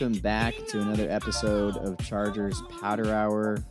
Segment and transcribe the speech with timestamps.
[0.00, 3.64] Welcome back to another episode of Chargers Powder Hour.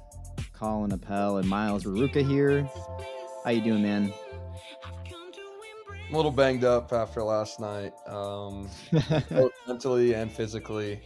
[0.51, 2.69] Colin Appel and Miles Raruka here.
[3.45, 4.13] How you doing, man?
[6.05, 8.69] I'm a little banged up after last night, um,
[9.29, 10.99] both mentally and physically.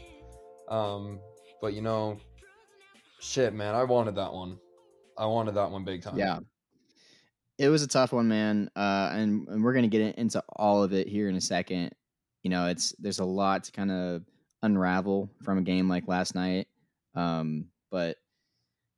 [0.68, 1.20] Um,
[1.62, 2.18] but you know,
[3.20, 4.58] shit, man, I wanted that one.
[5.20, 6.18] I wanted that one big time.
[6.18, 6.40] Yeah.
[7.60, 8.72] It was a tough one, man.
[8.76, 11.92] Uh, and, and we're gonna get into all of it here in a second.
[12.42, 14.24] You know, it's there's a lot to kind of
[14.64, 16.68] unravel from a game like last night.
[17.16, 18.18] Um, but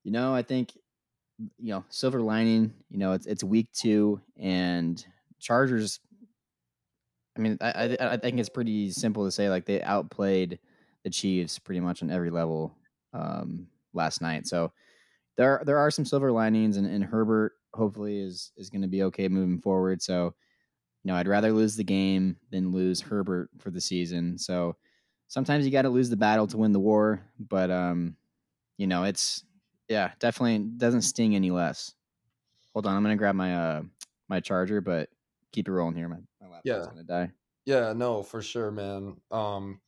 [0.04, 0.74] you know, I think
[1.58, 2.74] you know, silver lining.
[2.90, 5.04] You know, it's it's week two, and
[5.40, 6.00] Chargers.
[7.38, 10.60] I mean, I I, I think it's pretty simple to say like they outplayed
[11.04, 12.76] the Chiefs pretty much on every level
[13.14, 14.48] um, last night.
[14.48, 14.72] So
[15.38, 19.04] there there are some silver linings, and, and Herbert hopefully is is going to be
[19.04, 20.02] okay moving forward.
[20.02, 20.36] So
[21.04, 24.38] you know, I'd rather lose the game than lose Herbert for the season.
[24.38, 24.76] So
[25.34, 28.16] sometimes you got to lose the battle to win the war, but um,
[28.78, 29.44] you know, it's
[29.90, 31.96] yeah, definitely doesn't sting any less.
[32.74, 33.82] Hold on, I'm gonna grab my uh
[34.30, 35.10] my charger, but
[35.52, 36.08] keep it rolling here.
[36.08, 36.86] My, my laptop's Yeah.
[36.86, 37.32] gonna die.
[37.66, 39.16] Yeah, no, for sure, man.
[39.32, 39.82] Um,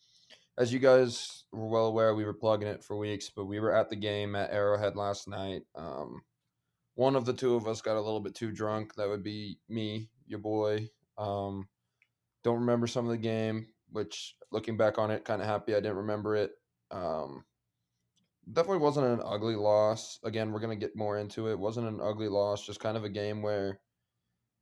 [0.57, 3.75] as you guys were well aware, we were plugging it for weeks, but we were
[3.75, 5.61] at the game at Arrowhead last night.
[5.75, 6.21] Um,
[6.95, 8.95] one of the two of us got a little bit too drunk.
[8.95, 10.89] That would be me, your boy.
[11.17, 11.67] Um,
[12.43, 15.79] don't remember some of the game, which looking back on it, kind of happy I
[15.79, 16.51] didn't remember it.
[16.91, 17.45] Um,
[18.51, 20.19] definitely wasn't an ugly loss.
[20.23, 21.57] Again, we're gonna get more into it.
[21.57, 23.79] Wasn't an ugly loss, just kind of a game where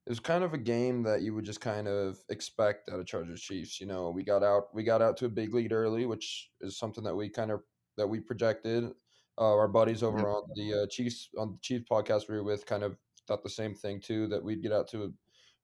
[0.05, 3.05] it was kind of a game that you would just kind of expect out of
[3.05, 3.79] Chargers Chiefs.
[3.79, 6.77] You know, we got out we got out to a big lead early, which is
[6.77, 7.61] something that we kind of
[7.97, 8.91] that we projected.
[9.35, 12.65] Uh, our buddies over on the uh, Chiefs on the Chiefs podcast we were with
[12.65, 15.09] kind of thought the same thing too that we'd get out to a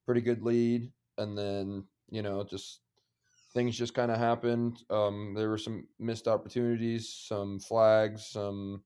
[0.05, 2.81] pretty good lead, and then you know just
[3.53, 4.83] things just kind of happened.
[4.89, 8.83] Um, there were some missed opportunities, some flags, some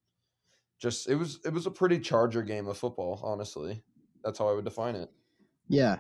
[0.80, 3.20] just it was it was a pretty Charger game of football.
[3.24, 3.84] Honestly,
[4.24, 5.10] that's how I would define it.
[5.68, 5.98] Yeah.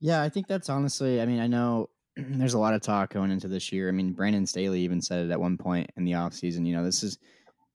[0.00, 3.30] Yeah, I think that's honestly, I mean, I know there's a lot of talk going
[3.30, 3.88] into this year.
[3.88, 6.84] I mean, Brandon Staley even said it at one point in the offseason, you know,
[6.84, 7.18] this is,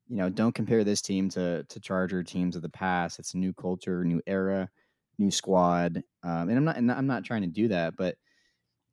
[0.09, 3.19] you know, don't compare this team to to Charger teams of the past.
[3.19, 4.69] It's a new culture, new era,
[5.17, 6.03] new squad.
[6.23, 8.16] Um, and I'm not and I'm not trying to do that, but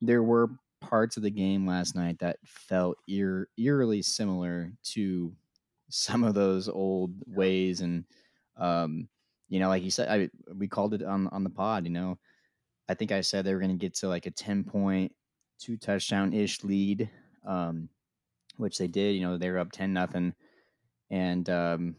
[0.01, 0.51] there were
[0.89, 5.33] parts of the game last night that felt eer- eerily similar to
[5.89, 8.05] some of those old ways and
[8.57, 9.07] um
[9.49, 12.19] you know like you said I we called it on on the pod you know
[12.89, 15.13] I think I said they were going to get to like a 10 point
[15.59, 17.09] two touchdown ish lead
[17.47, 17.89] um
[18.57, 20.35] which they did you know they were up 10 nothing
[21.11, 21.97] and um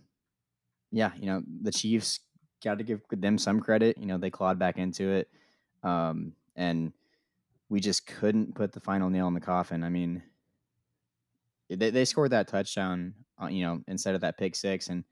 [0.92, 2.20] yeah you know the Chiefs
[2.64, 5.30] got to give them some credit you know they clawed back into it
[5.84, 6.92] um and
[7.70, 10.24] we just couldn't put the final nail in the coffin I mean
[11.70, 15.04] they, they scored that touchdown uh, you know instead of that pick six and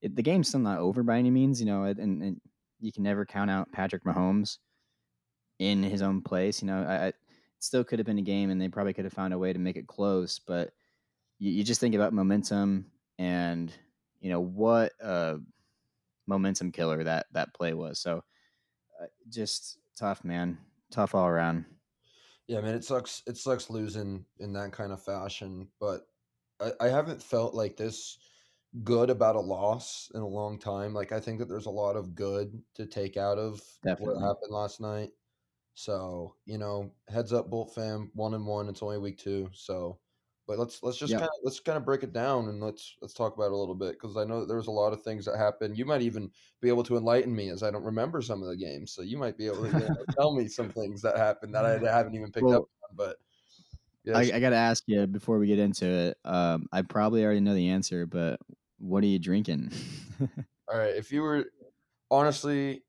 [0.00, 2.40] it, the game's still not over by any means you know and, and
[2.80, 4.58] you can never count out Patrick Mahomes
[5.58, 6.60] in his own place.
[6.60, 7.12] You know, I, I,
[7.60, 9.58] still could have been a game, and they probably could have found a way to
[9.58, 10.40] make it close.
[10.40, 10.72] But
[11.38, 12.86] you, you just think about momentum,
[13.18, 13.72] and
[14.20, 15.38] you know what a
[16.26, 18.00] momentum killer that that play was.
[18.00, 18.24] So,
[19.00, 20.58] uh, just tough, man,
[20.90, 21.64] tough all around.
[22.52, 23.22] Yeah, man, it sucks.
[23.26, 26.02] It sucks losing in that kind of fashion, but
[26.60, 28.18] I, I haven't felt like this
[28.84, 30.92] good about a loss in a long time.
[30.92, 34.16] Like I think that there's a lot of good to take out of Definitely.
[34.16, 35.12] what happened last night.
[35.72, 38.68] So you know, heads up, Bolt fam, one and one.
[38.68, 39.98] It's only week two, so.
[40.46, 41.20] But let's let's just Yeah.
[41.20, 43.56] kind of let's kind of break it down and let's let's talk about it a
[43.56, 45.78] little bit because I know that there was a lot of things that happened.
[45.78, 46.30] You might even
[46.60, 49.18] be able to enlighten me as I don't remember some of the games, so you
[49.18, 52.14] might be able to you know, tell me some things that happened that I haven't
[52.14, 52.96] even picked Well, up on.
[52.96, 53.16] But
[54.04, 56.18] yeah, I, I got to ask you before we get into it.
[56.24, 58.40] Um, I probably already know the answer, but
[58.78, 59.70] what are you drinking?
[60.68, 61.46] All right, if you were
[62.10, 62.82] honestly,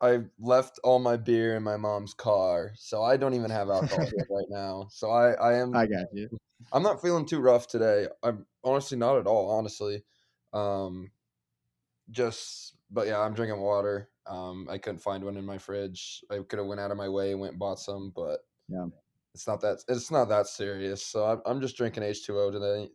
[0.00, 4.08] I left all my beer in my mom's car, so I don't even have alcohol
[4.30, 4.88] right now.
[4.90, 6.28] So I, I am, I got you.
[6.72, 8.08] I'm not feeling too rough today.
[8.22, 9.50] I'm honestly not at all.
[9.50, 10.02] Honestly,
[10.52, 11.10] um,
[12.10, 14.10] just, but yeah, I'm drinking water.
[14.26, 16.24] Um, I couldn't find one in my fridge.
[16.30, 18.86] I could have went out of my way and went and bought some, but Yeah.
[19.34, 21.04] it's not that, it's not that serious.
[21.04, 22.90] So I'm, I'm just drinking H2O today.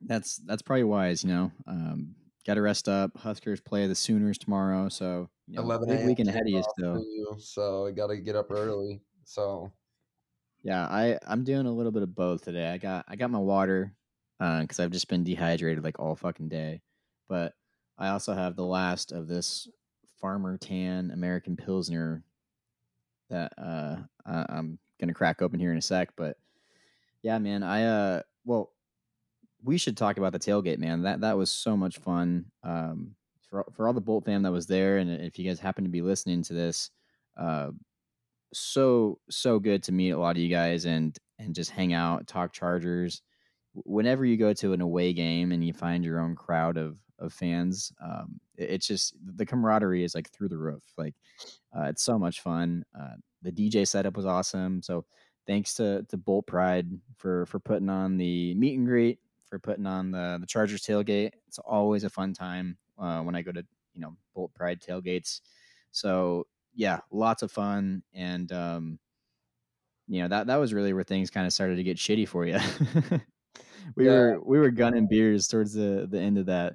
[0.00, 1.52] That's that's probably wise, you know.
[1.66, 2.14] Um,
[2.48, 3.14] got to rest up.
[3.18, 6.06] Huskers play the Sooners tomorrow, so you know, 11 big a.m.
[6.06, 7.38] weekend ahead of you still.
[7.38, 9.02] So I got to get up early.
[9.24, 9.70] So
[10.62, 12.66] Yeah, I I'm doing a little bit of both today.
[12.70, 13.92] I got I got my water
[14.38, 16.80] because I've just been dehydrated like all fucking day,
[17.28, 17.52] but
[17.98, 19.68] I also have the last of this
[20.18, 22.24] Farmer Tan American Pilsner
[23.28, 26.16] that uh I, I'm gonna crack open here in a sec.
[26.16, 26.38] But
[27.22, 27.62] Yeah, man.
[27.62, 28.72] I uh well,
[29.62, 31.02] we should talk about the tailgate, man.
[31.02, 32.46] That that was so much fun.
[32.62, 33.14] Um
[33.48, 35.90] for for all the Bolt fam that was there and if you guys happen to
[35.90, 36.90] be listening to this,
[37.36, 37.70] uh
[38.52, 42.26] so so good to meet a lot of you guys and and just hang out,
[42.26, 43.22] talk Chargers.
[43.74, 47.32] Whenever you go to an away game and you find your own crowd of of
[47.32, 50.82] fans, um, it's just the camaraderie is like through the roof.
[50.96, 51.14] Like
[51.76, 52.84] uh, it's so much fun.
[52.98, 54.82] Uh, the DJ setup was awesome.
[54.82, 55.04] So
[55.46, 59.86] thanks to to Bolt Pride for for putting on the meet and greet, for putting
[59.86, 61.32] on the the Chargers tailgate.
[61.46, 63.64] It's always a fun time uh, when I go to
[63.94, 65.40] you know Bolt Pride tailgates.
[65.90, 68.98] So yeah, lots of fun, and um,
[70.06, 72.46] you know that that was really where things kind of started to get shitty for
[72.46, 72.58] you.
[73.96, 74.12] we yeah.
[74.12, 76.74] were we were gunning beers towards the the end of that.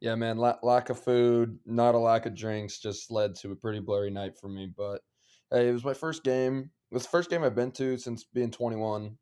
[0.00, 3.56] Yeah, man, la- lack of food, not a lack of drinks, just led to a
[3.56, 4.72] pretty blurry night for me.
[4.74, 5.02] But
[5.50, 6.70] hey, it was my first game.
[6.90, 9.16] It was the first game I've been to since being 21.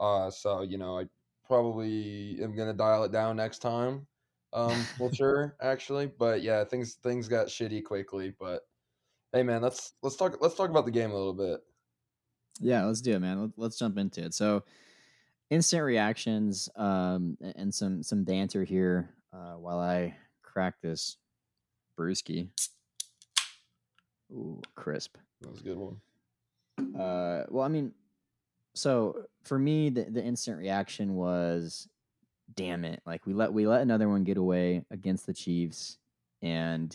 [0.00, 1.04] Uh, so you know, I
[1.46, 4.06] probably am gonna dial it down next time.
[4.52, 8.34] Um, well, sure, actually, but yeah, things things got shitty quickly.
[8.38, 8.62] But
[9.32, 11.60] hey, man, let's let's talk let's talk about the game a little bit.
[12.60, 13.52] Yeah, let's do it, man.
[13.56, 14.34] Let's jump into it.
[14.34, 14.64] So,
[15.50, 21.18] instant reactions um, and some some banter here uh, while I crack this
[21.98, 22.48] brewski.
[24.32, 25.16] Ooh, crisp.
[25.40, 26.00] That was a good one.
[26.98, 27.92] Uh, well, I mean,
[28.76, 31.88] so for me, the, the instant reaction was,
[32.54, 33.00] damn it!
[33.06, 35.96] Like we let we let another one get away against the Chiefs,
[36.42, 36.94] and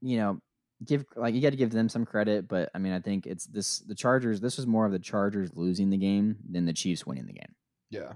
[0.00, 0.40] you know,
[0.84, 3.46] give like you got to give them some credit, but I mean, I think it's
[3.46, 4.40] this the Chargers.
[4.40, 7.54] This was more of the Chargers losing the game than the Chiefs winning the game.
[7.90, 8.14] Yeah,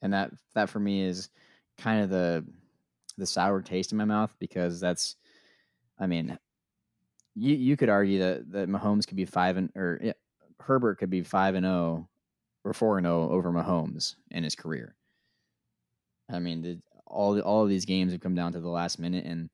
[0.00, 1.30] and that that for me is
[1.78, 2.44] kind of the
[3.16, 5.16] the sour taste in my mouth because that's,
[5.98, 6.38] I mean,
[7.34, 10.12] you you could argue that that Mahomes could be five and or yeah,
[10.60, 12.08] Herbert could be five and zero oh
[12.64, 14.94] or four and zero oh over Mahomes in his career.
[16.30, 19.24] I mean, the, all all of these games have come down to the last minute,
[19.24, 19.48] and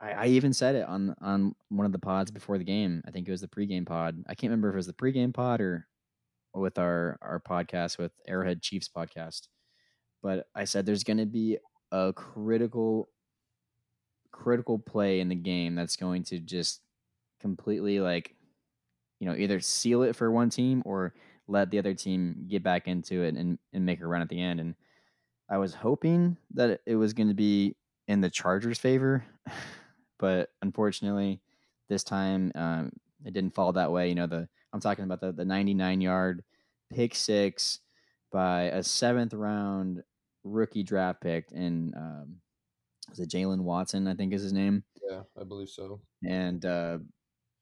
[0.00, 3.02] I, I, even said it on on one of the pods before the game.
[3.06, 4.22] I think it was the pregame pod.
[4.28, 5.86] I can't remember if it was the pregame pod or
[6.54, 9.48] with our our podcast with Arrowhead Chiefs podcast.
[10.22, 11.58] But I said there's going to be
[11.92, 13.08] a critical
[14.30, 16.80] critical play in the game that's going to just
[17.40, 18.34] completely like
[19.20, 21.14] you know either seal it for one team or
[21.46, 24.40] let the other team get back into it and, and make a run at the
[24.40, 24.74] end and
[25.48, 27.76] i was hoping that it was going to be
[28.08, 29.24] in the chargers favor
[30.18, 31.40] but unfortunately
[31.88, 32.90] this time um,
[33.24, 36.42] it didn't fall that way you know the i'm talking about the, the 99 yard
[36.92, 37.80] pick six
[38.32, 40.02] by a seventh round
[40.42, 42.36] rookie draft pick in um,
[43.10, 44.06] was it Jaylen Watson?
[44.06, 44.84] I think is his name.
[45.08, 46.00] Yeah, I believe so.
[46.26, 46.98] And uh,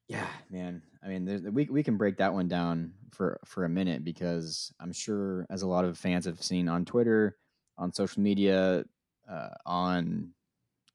[0.09, 4.03] yeah, man, I mean, we we can break that one down for for a minute
[4.03, 7.37] because I'm sure, as a lot of fans have seen on Twitter,
[7.77, 8.85] on social media,
[9.29, 10.31] uh, on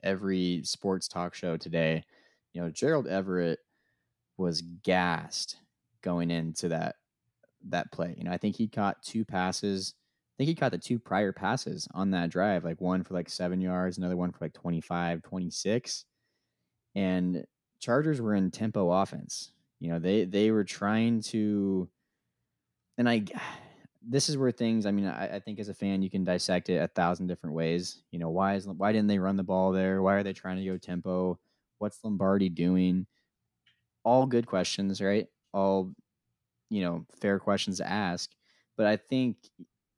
[0.02, 2.04] every sports talk show today,
[2.54, 3.60] you know, Gerald Everett
[4.38, 5.58] was gassed
[6.02, 6.96] going into that
[7.68, 8.14] that play.
[8.18, 9.94] You know, I think he caught two passes
[10.36, 13.30] I think he caught the two prior passes on that drive, like one for like
[13.30, 16.04] seven yards, another one for like 25, 26.
[16.96, 17.44] And
[17.84, 19.50] Chargers were in tempo offense.
[19.78, 21.86] You know, they they were trying to
[22.96, 23.24] and I
[24.06, 26.70] this is where things I mean, I, I think as a fan you can dissect
[26.70, 28.02] it a thousand different ways.
[28.10, 30.00] You know, why is why didn't they run the ball there?
[30.00, 31.38] Why are they trying to go tempo?
[31.78, 33.06] What's Lombardi doing?
[34.02, 35.26] All good questions, right?
[35.52, 35.92] All,
[36.70, 38.30] you know, fair questions to ask.
[38.76, 39.36] But I think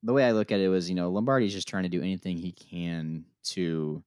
[0.03, 2.37] the way I look at it was, you know, Lombardi's just trying to do anything
[2.37, 3.25] he can
[3.55, 4.03] to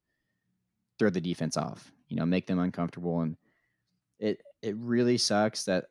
[0.98, 3.20] throw the defense off, you know, make them uncomfortable.
[3.20, 3.36] And
[4.20, 5.86] it it really sucks that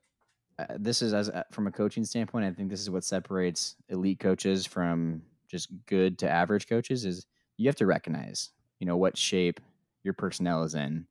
[0.57, 2.45] uh, this is as uh, from a coaching standpoint.
[2.45, 7.25] I think this is what separates elite coaches from just good to average coaches is
[7.57, 9.59] you have to recognize, you know, what shape
[10.03, 11.07] your personnel is in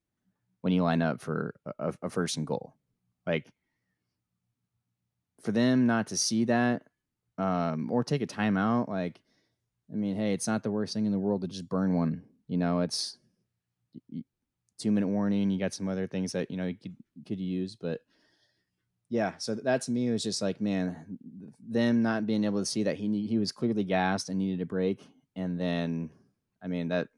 [0.60, 2.74] when you line up for a, a first and goal.
[3.26, 3.50] Like
[5.42, 6.84] for them not to see that
[7.36, 8.88] um, or take a timeout.
[8.88, 9.20] Like,
[9.92, 12.22] I mean, hey, it's not the worst thing in the world to just burn one.
[12.46, 13.18] You know, it's
[14.78, 15.50] two minute warning.
[15.50, 18.00] You got some other things that you know you could could use, but
[19.08, 19.32] yeah.
[19.38, 21.18] So that to me was just like, man,
[21.66, 24.66] them not being able to see that he he was clearly gassed and needed a
[24.66, 25.06] break,
[25.36, 26.10] and then,
[26.62, 27.08] I mean that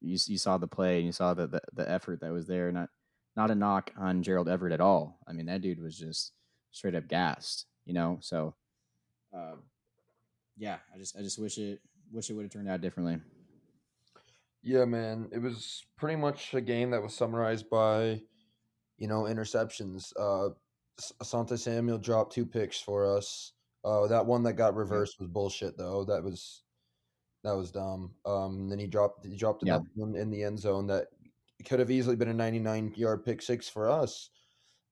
[0.00, 2.72] you you saw the play and you saw the, the the effort that was there.
[2.72, 2.88] Not
[3.36, 5.18] not a knock on Gerald Everett at all.
[5.26, 6.32] I mean, that dude was just
[6.72, 7.66] straight up gassed.
[7.84, 8.54] You know, so
[9.34, 9.62] um,
[10.56, 11.80] yeah, I just I just wish it
[12.12, 13.20] wish it would have turned out differently.
[14.62, 18.20] Yeah, man, it was pretty much a game that was summarized by,
[18.98, 20.12] you know, interceptions.
[20.18, 20.50] Uh,
[21.22, 23.52] Asante Samuel dropped two picks for us.
[23.84, 26.04] Uh, that one that got reversed was bullshit though.
[26.04, 26.62] That was
[27.42, 28.12] that was dumb.
[28.26, 30.04] Um, then he dropped he dropped another yeah.
[30.04, 31.06] one in the end zone that
[31.64, 34.30] could have easily been a 99 yard pick six for us.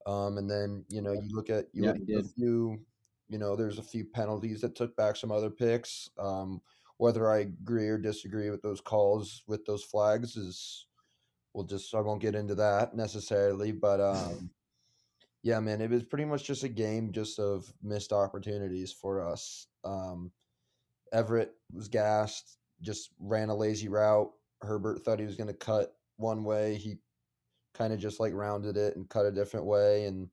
[0.07, 2.81] Um, and then you know you look at you yeah, look at a few,
[3.29, 6.09] you know, there's a few penalties that took back some other picks.
[6.19, 6.63] Um,
[6.99, 10.87] whether I agree or disagree with those calls with those flags is,
[11.55, 14.51] we'll just I won't get into that necessarily, but um,
[15.43, 19.69] yeah, man, it was pretty much just a game just of missed opportunities for us.
[19.85, 20.33] Um,
[21.13, 24.31] Everett was gassed, just ran a lazy route.
[24.61, 26.75] Herbert thought he was going to cut one way.
[26.75, 26.97] He
[27.75, 30.29] kind of just like rounded it and cut a different way, and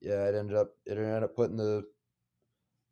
[0.00, 1.84] yeah, it ended up it ended up putting the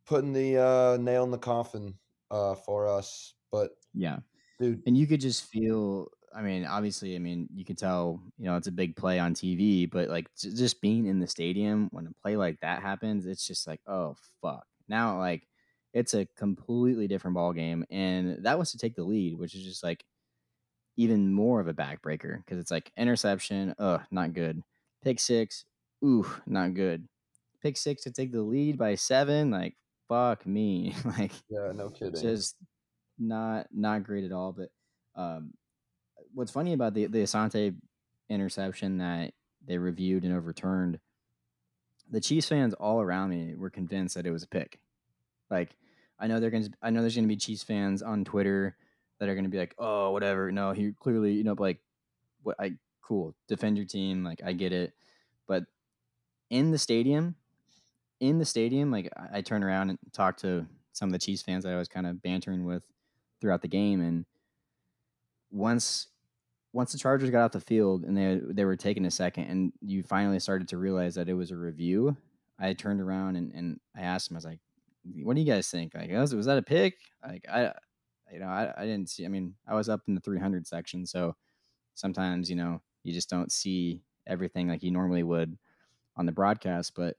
[0.05, 1.95] putting the uh, nail in the coffin
[2.31, 3.35] uh, for us.
[3.51, 4.19] But yeah,
[4.61, 6.09] dude, and you could just feel.
[6.35, 9.33] I mean, obviously, I mean, you could tell, you know, it's a big play on
[9.35, 13.47] TV, but like just being in the stadium when a play like that happens, it's
[13.47, 14.67] just like, oh fuck.
[14.89, 15.49] Now, like,
[15.95, 19.65] it's a completely different ball game, and that was to take the lead, which is
[19.65, 20.05] just like
[20.97, 24.63] even more of a backbreaker because it's like interception, ugh, not good.
[25.03, 25.65] Pick six,
[26.05, 27.09] ooh, not good.
[27.63, 29.77] Pick six to take the lead by seven, like
[30.09, 32.21] fuck me, like yeah, no kidding.
[32.21, 32.57] Just
[33.19, 34.53] not not great at all.
[34.53, 34.71] But
[35.21, 35.53] um,
[36.35, 37.75] what's funny about the the Asante
[38.29, 39.33] interception that
[39.67, 40.99] they reviewed and overturned,
[42.11, 44.81] the Chiefs fans all around me were convinced that it was a pick.
[45.51, 45.71] Like
[46.19, 48.77] I know they're gonna, I know there's gonna be Chiefs fans on Twitter
[49.19, 50.51] that are going to be like, oh, whatever.
[50.53, 51.79] No, he clearly, you know, like,
[52.43, 54.25] what I cool, defend your team.
[54.25, 54.93] Like, I get it.
[55.47, 55.65] But
[56.51, 57.35] in the stadium,
[58.21, 61.43] in the stadium, like, I, I turn around and talk to some of the Chiefs
[61.43, 62.85] fans that I was kind of bantering with
[63.41, 64.01] throughout the game.
[64.01, 64.25] And
[65.51, 66.09] once,
[66.73, 69.73] once the Chargers got off the field and they they were taking a second, and
[69.81, 72.17] you finally started to realize that it was a review,
[72.59, 74.61] I turned around and, and I asked him, I was like,
[75.23, 75.95] "What do you guys think?
[75.95, 76.95] Like, oh, was, was that a pick?
[77.25, 77.73] Like, I
[78.33, 81.07] you know, I, I didn't see, I mean, I was up in the 300 section.
[81.07, 81.37] So
[81.95, 85.57] sometimes, you know, you just don't see everything like you normally would
[86.17, 86.95] on the broadcast.
[86.95, 87.17] But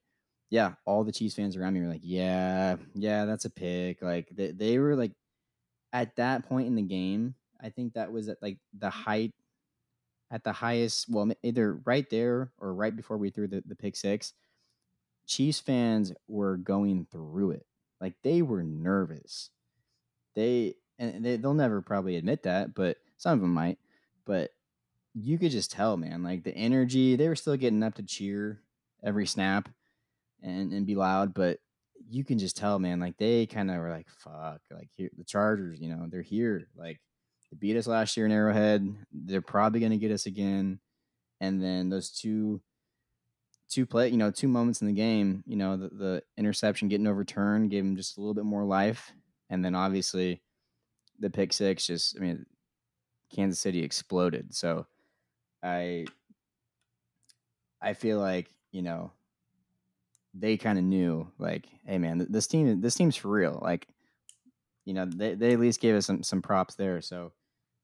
[0.50, 4.02] yeah, all the Chiefs fans around me were like, yeah, yeah, that's a pick.
[4.02, 5.12] Like they, they were like,
[5.94, 9.34] at that point in the game, I think that was at like the height,
[10.32, 13.96] at the highest, well, either right there or right before we threw the, the pick
[13.96, 14.34] six.
[15.28, 17.66] Chiefs fans were going through it.
[18.02, 19.52] Like they were nervous.
[20.36, 23.78] They and they, they'll never probably admit that, but some of them might.
[24.26, 24.52] But
[25.14, 27.16] you could just tell, man, like the energy.
[27.16, 28.62] They were still getting up to cheer
[29.04, 29.70] every snap
[30.44, 31.60] and and be loud, but
[32.10, 35.24] you can just tell, man, like they kind of were like, "Fuck!" Like here, the
[35.24, 36.68] Chargers, you know, they're here.
[36.76, 37.00] Like
[37.52, 38.88] they beat us last year in Arrowhead.
[39.12, 40.80] They're probably going to get us again.
[41.42, 42.62] And then those two
[43.70, 47.08] two play, you know, two moments in the game, you know, the, the interception getting
[47.08, 49.12] overturned gave them just a little bit more life,
[49.50, 50.42] and then obviously
[51.20, 52.46] the pick six just I mean
[53.34, 54.54] Kansas City exploded.
[54.56, 54.88] So
[55.64, 56.06] I
[57.82, 59.12] I feel like, you know,
[60.40, 63.60] they kind of knew like, hey man, this team this team's for real.
[63.62, 63.88] Like,
[64.86, 67.02] you know, they, they at least gave us some some props there.
[67.02, 67.32] So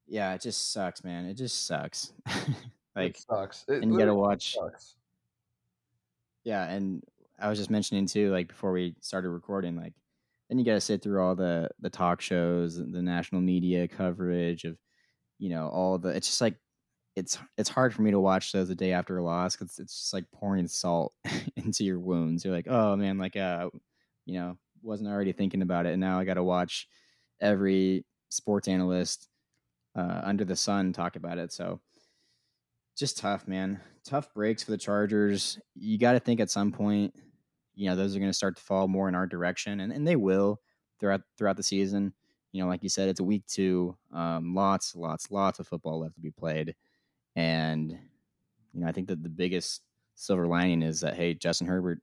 [0.08, 1.26] yeah, it just sucks, man.
[1.26, 2.14] It just sucks.
[2.96, 3.66] like it sucks.
[3.68, 4.96] It and you gotta watch sucks.
[6.44, 7.04] Yeah, and
[7.40, 9.94] I was just mentioning too, like before we started recording, like
[10.50, 14.64] then you got to sit through all the the talk shows, the national media coverage
[14.64, 14.78] of,
[15.40, 16.10] you know, all the.
[16.10, 16.56] It's just like
[17.16, 19.98] it's it's hard for me to watch those the day after a loss because it's
[19.98, 21.14] just like pouring salt
[21.56, 22.44] into your wounds.
[22.44, 23.70] You're like, oh man, like uh,
[24.26, 26.88] you know, wasn't already thinking about it, and now I got to watch
[27.42, 29.30] every sports analyst
[29.96, 31.54] uh, under the sun talk about it.
[31.54, 31.80] So
[32.98, 33.80] just tough, man.
[34.06, 35.60] Tough breaks for the Chargers.
[35.74, 37.14] You got to think at some point
[37.76, 40.08] you know those are going to start to fall more in our direction, and, and
[40.08, 40.60] they will
[41.00, 42.14] throughout throughout the season.
[42.52, 43.98] You know, like you said, it's a week two.
[44.14, 46.74] Um, lots, lots, lots of football left to be played,
[47.36, 49.82] and you know I think that the biggest
[50.16, 52.02] silver lining is that hey, Justin Herbert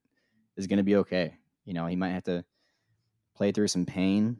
[0.56, 1.34] is going to be okay.
[1.64, 2.44] You know, he might have to
[3.34, 4.36] play through some pain,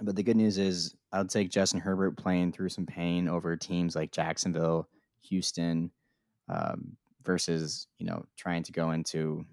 [0.00, 3.56] but the good news is I would take Justin Herbert playing through some pain over
[3.56, 4.88] teams like Jacksonville,
[5.22, 5.90] Houston,
[6.48, 9.44] um, versus you know trying to go into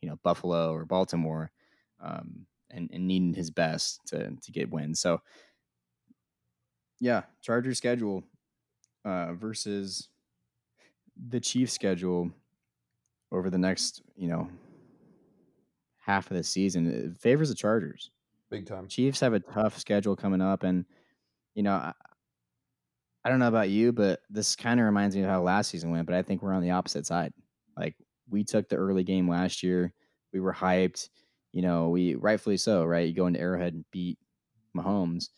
[0.00, 1.50] you know Buffalo or Baltimore,
[2.00, 5.00] um, and, and needing his best to to get wins.
[5.00, 5.20] So
[7.00, 8.24] yeah, Chargers schedule
[9.06, 10.08] uh, versus
[11.28, 12.30] the Chiefs schedule
[13.32, 14.48] over the next you know
[16.04, 18.10] half of the season it favors the Chargers.
[18.50, 18.86] Big time.
[18.86, 20.84] Chiefs have a tough schedule coming up, and
[21.54, 21.92] you know I,
[23.24, 25.90] I don't know about you, but this kind of reminds me of how last season
[25.90, 26.06] went.
[26.06, 27.32] But I think we're on the opposite side.
[27.76, 27.94] Like
[28.28, 29.92] we took the early game last year.
[30.32, 31.08] We were hyped.
[31.52, 33.08] You know, we rightfully so, right?
[33.08, 34.18] You go into Arrowhead and beat
[34.76, 35.28] Mahomes,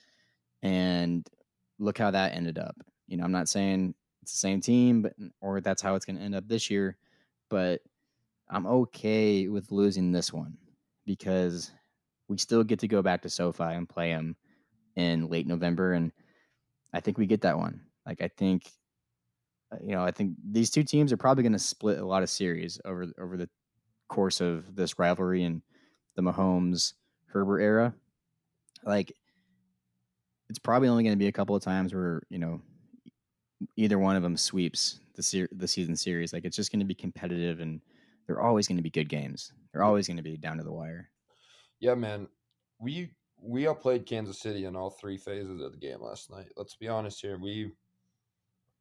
[0.63, 1.27] and
[1.79, 2.77] look how that ended up.
[3.09, 6.19] You know, I'm not saying it's the same team, but or that's how it's going
[6.19, 6.97] to end up this year,
[7.49, 7.81] but
[8.49, 10.57] I'm okay with losing this one
[11.05, 11.71] because
[12.29, 14.37] we still get to go back to SoFi and play them
[14.97, 16.13] in late November, and
[16.93, 17.81] I think we get that one.
[18.07, 18.71] Like I think,
[19.73, 22.23] uh, you know, I think these two teams are probably going to split a lot
[22.23, 23.49] of series over over the
[24.09, 25.63] course of this rivalry and
[26.17, 26.95] the Mahomes
[27.27, 27.95] Herbert era.
[28.83, 29.13] Like
[30.49, 32.61] it's probably only going to be a couple of times where you know
[33.77, 36.33] either one of them sweeps the ser- the season series.
[36.33, 37.81] Like it's just going to be competitive, and
[38.27, 39.53] they're always going to be good games.
[39.73, 41.11] They're always going to be down to the wire.
[41.81, 42.29] Yeah, man.
[42.81, 43.11] We
[43.41, 46.49] we outplayed Kansas City in all three phases of the game last night.
[46.57, 47.39] Let's be honest here.
[47.39, 47.73] We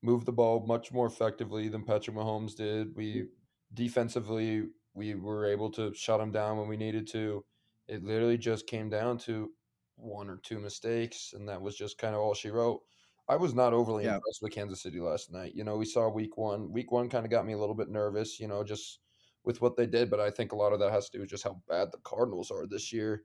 [0.01, 2.95] moved the ball much more effectively than Patrick Mahomes did.
[2.95, 3.25] We mm-hmm.
[3.73, 7.43] defensively we were able to shut him down when we needed to.
[7.87, 9.51] It literally just came down to
[9.95, 12.81] one or two mistakes, and that was just kind of all she wrote.
[13.29, 14.15] I was not overly yeah.
[14.15, 15.53] impressed with Kansas City last night.
[15.53, 16.71] You know, we saw week one.
[16.71, 18.99] Week one kind of got me a little bit nervous, you know, just
[19.47, 21.29] with what they did, but I think a lot of that has to do with
[21.29, 23.23] just how bad the Cardinals are this year.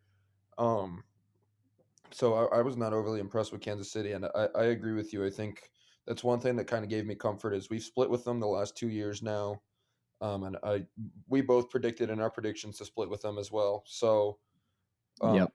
[0.56, 1.02] Um,
[2.12, 5.12] so I, I was not overly impressed with Kansas City, and I, I agree with
[5.12, 5.26] you.
[5.26, 5.68] I think
[6.06, 8.46] that's one thing that kind of gave me comfort is we've split with them the
[8.46, 9.60] last two years now,
[10.20, 10.84] um, and I
[11.28, 13.82] we both predicted in our predictions to split with them as well.
[13.86, 14.38] So,
[15.20, 15.52] um, yep.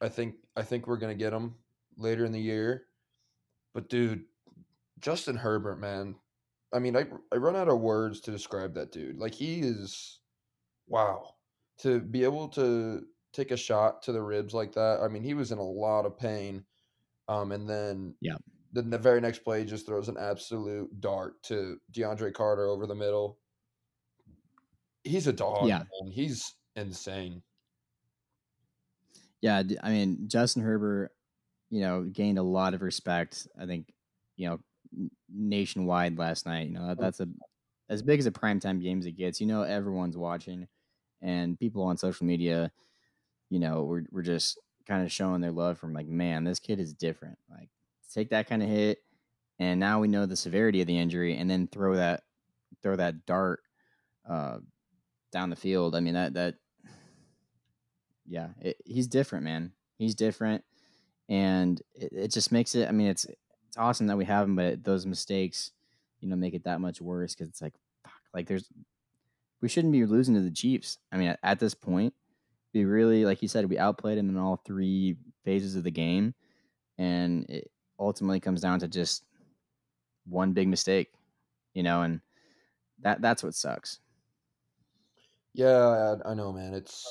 [0.00, 1.54] I think I think we're gonna get them
[1.98, 2.87] later in the year.
[3.78, 4.24] But dude,
[4.98, 6.16] Justin Herbert, man,
[6.74, 9.20] I mean, I I run out of words to describe that dude.
[9.20, 10.18] Like he is,
[10.88, 11.34] wow,
[11.82, 14.98] to be able to take a shot to the ribs like that.
[15.00, 16.64] I mean, he was in a lot of pain.
[17.28, 18.38] Um, and then yeah,
[18.72, 22.96] then the very next play just throws an absolute dart to DeAndre Carter over the
[22.96, 23.38] middle.
[25.04, 25.68] He's a dog.
[25.68, 26.10] Yeah, man.
[26.10, 27.42] he's insane.
[29.40, 31.12] Yeah, I mean Justin Herbert,
[31.70, 33.46] you know, gained a lot of respect.
[33.60, 33.92] I think,
[34.36, 34.60] you know,
[35.32, 36.68] nationwide last night.
[36.68, 37.28] You know, that, that's a
[37.88, 39.40] as big as a primetime game as it gets.
[39.40, 40.66] You know, everyone's watching,
[41.22, 42.70] and people on social media,
[43.50, 46.80] you know, we're we're just kind of showing their love from like, man, this kid
[46.80, 47.38] is different.
[47.50, 47.68] Like,
[48.12, 48.98] take that kind of hit,
[49.58, 52.22] and now we know the severity of the injury, and then throw that
[52.82, 53.60] throw that dart
[54.28, 54.58] uh,
[55.32, 55.94] down the field.
[55.94, 56.54] I mean, that that
[58.26, 59.72] yeah, it, he's different, man.
[59.98, 60.64] He's different,
[61.28, 62.88] and it, it, just makes it.
[62.88, 65.72] I mean, it's it's awesome that we have him, but those mistakes,
[66.20, 68.68] you know, make it that much worse because it's like, fuck, like there's,
[69.60, 70.98] we shouldn't be losing to the Chiefs.
[71.12, 72.14] I mean, at, at this point,
[72.72, 76.34] we really, like you said, we outplayed him in all three phases of the game,
[76.96, 79.24] and it ultimately comes down to just
[80.26, 81.12] one big mistake,
[81.74, 82.20] you know, and
[83.00, 84.00] that that's what sucks.
[85.54, 86.74] Yeah, I, I know, man.
[86.74, 87.06] It's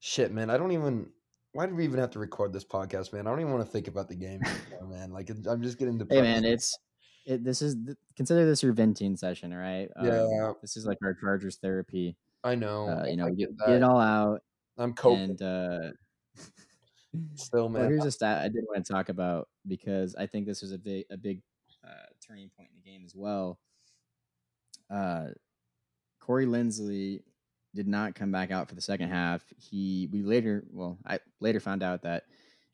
[0.00, 0.50] Shit, man.
[0.50, 1.08] I don't even.
[1.52, 3.26] Why did we even have to record this podcast, man?
[3.26, 4.40] I don't even want to think about the game
[4.72, 5.12] anymore, man.
[5.12, 6.16] Like I'm just getting depressed.
[6.16, 6.78] Hey, man, it's
[7.26, 7.76] it, this is
[8.16, 9.88] consider this your venting session, all right?
[9.96, 12.16] Um, yeah, this is like our Chargers therapy.
[12.44, 12.88] I know.
[12.88, 14.42] Uh, you know, get, get, it all out.
[14.78, 15.30] I'm coping.
[15.30, 15.90] And uh,
[17.34, 17.82] still, man.
[17.82, 20.72] Well, here's a stat I did want to talk about because I think this was
[20.72, 21.42] a big a big
[21.84, 23.58] uh, turning point in the game as well.
[24.90, 25.28] Uh,
[26.20, 27.22] Corey Linsley
[27.78, 29.40] did not come back out for the second half.
[29.56, 32.24] He we later well I later found out that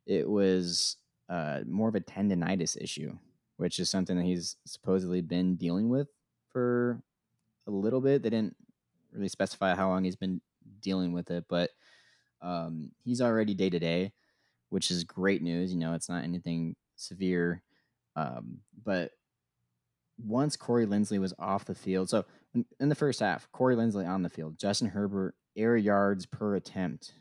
[0.07, 0.97] it was
[1.29, 3.13] uh, more of a tendonitis issue,
[3.59, 6.09] which is something that he's supposedly been dealing with
[6.51, 7.03] for
[7.67, 8.23] a little bit.
[8.23, 8.57] They didn't
[9.13, 10.41] really specify how long he's been
[10.81, 11.71] dealing with it, but
[12.41, 14.13] um, he's already day to day,
[14.71, 15.71] which is great news.
[15.71, 17.63] You know, it's not anything severe,
[18.17, 19.11] um, but
[20.19, 24.23] once Corey Linsley was off the field, so in the first half, Corey Linsley on
[24.23, 27.13] the field, Justin Herbert air yards per attempt,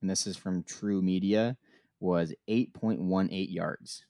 [0.00, 1.56] and this is from TruMedia,
[1.98, 4.04] was 8.18 yards.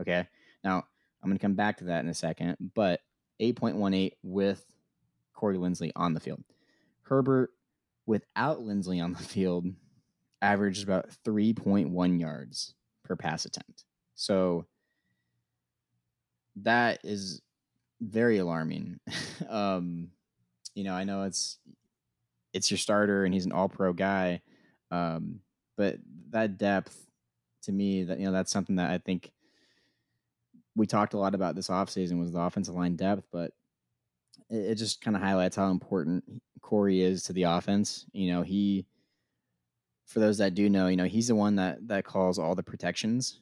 [0.00, 0.26] Okay.
[0.64, 0.84] Now,
[1.22, 3.00] I'm going to come back to that in a second, but
[3.40, 4.64] 8.18 with
[5.32, 6.42] Corey Linsley on the field.
[7.02, 7.50] Herbert,
[8.06, 9.66] without Linsley on the field,
[10.40, 13.84] averaged about 3.1 yards per pass attempt.
[14.14, 14.66] So
[16.56, 17.40] that is
[18.02, 18.98] very alarming.
[19.48, 20.08] um,
[20.74, 21.58] you know, I know it's
[22.52, 24.42] it's your starter and he's an all pro guy.
[24.90, 25.40] Um,
[25.76, 25.98] but
[26.30, 27.06] that depth
[27.62, 29.32] to me that you know that's something that I think
[30.74, 33.52] we talked a lot about this offseason was the offensive line depth, but
[34.50, 36.24] it, it just kind of highlights how important
[36.60, 38.06] Corey is to the offense.
[38.12, 38.86] You know, he
[40.06, 42.62] for those that do know, you know, he's the one that that calls all the
[42.62, 43.40] protections,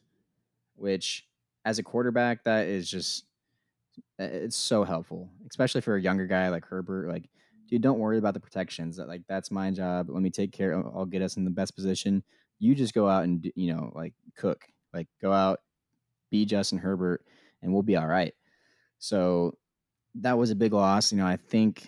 [0.75, 1.27] which
[1.65, 3.25] as a quarterback, that is just
[4.19, 7.09] it's so helpful, especially for a younger guy like Herbert.
[7.09, 7.29] Like,
[7.67, 8.97] dude, don't worry about the protections.
[8.99, 10.09] Like that's my job.
[10.09, 10.75] Let me take care.
[10.75, 12.23] I'll, get us in the best position.
[12.59, 14.65] You just go out and you know like cook.
[14.93, 15.61] Like go out,
[16.29, 17.23] be Justin Herbert,
[17.61, 18.33] and we'll be all right.
[18.99, 19.57] So
[20.15, 21.11] that was a big loss.
[21.11, 21.87] You know, I think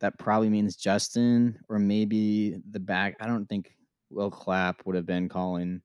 [0.00, 3.16] that probably means Justin or maybe the back.
[3.20, 3.72] I don't think
[4.10, 5.82] Will Clapp would have been calling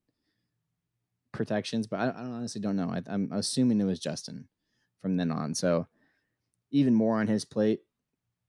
[1.32, 2.90] protections, but I, I honestly don't know.
[2.90, 4.48] I, I'm assuming it was Justin
[5.02, 5.56] from then on.
[5.56, 5.88] So
[6.72, 7.82] even more on his plate,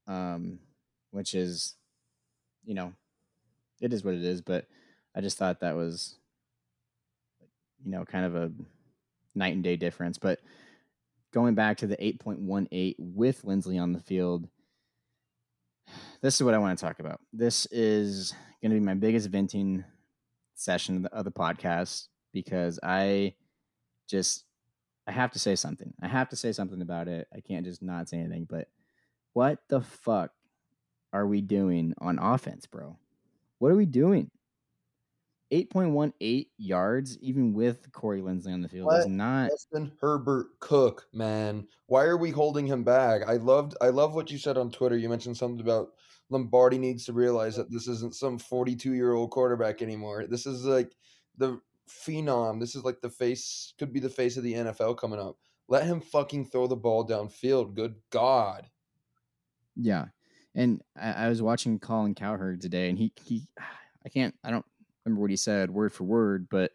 [0.07, 0.59] um,
[1.11, 1.75] which is,
[2.65, 2.93] you know,
[3.81, 4.41] it is what it is.
[4.41, 4.67] But
[5.15, 6.15] I just thought that was,
[7.83, 8.51] you know, kind of a
[9.35, 10.17] night and day difference.
[10.17, 10.39] But
[11.33, 14.47] going back to the 8.18 with Linsley on the field,
[16.21, 17.19] this is what I want to talk about.
[17.33, 19.83] This is going to be my biggest venting
[20.55, 23.33] session of the, of the podcast because I
[24.07, 24.45] just
[25.07, 25.93] I have to say something.
[26.01, 27.27] I have to say something about it.
[27.35, 28.47] I can't just not say anything.
[28.49, 28.67] But
[29.33, 30.31] what the fuck
[31.11, 32.97] are we doing on offense, bro?
[33.59, 34.31] What are we doing?
[35.51, 39.51] 8.18 yards, even with Corey Linsley on the field, Let is not.
[39.51, 41.67] Justin Herbert cook, man.
[41.85, 43.21] Why are we holding him back?
[43.27, 44.97] I loved I love what you said on Twitter.
[44.97, 45.89] You mentioned something about
[46.31, 50.25] Lombardi needs to realize that this isn't some 42 year old quarterback anymore.
[50.27, 50.91] This is like
[51.37, 52.59] the phenom.
[52.59, 55.37] This is like the face could be the face of the NFL coming up.
[55.67, 57.73] Let him fucking throw the ball downfield.
[57.73, 58.67] Good God.
[59.75, 60.05] Yeah.
[60.55, 63.47] And I, I was watching Colin Cowherd today, and he, he,
[64.05, 64.65] I can't, I don't
[65.05, 66.71] remember what he said word for word, but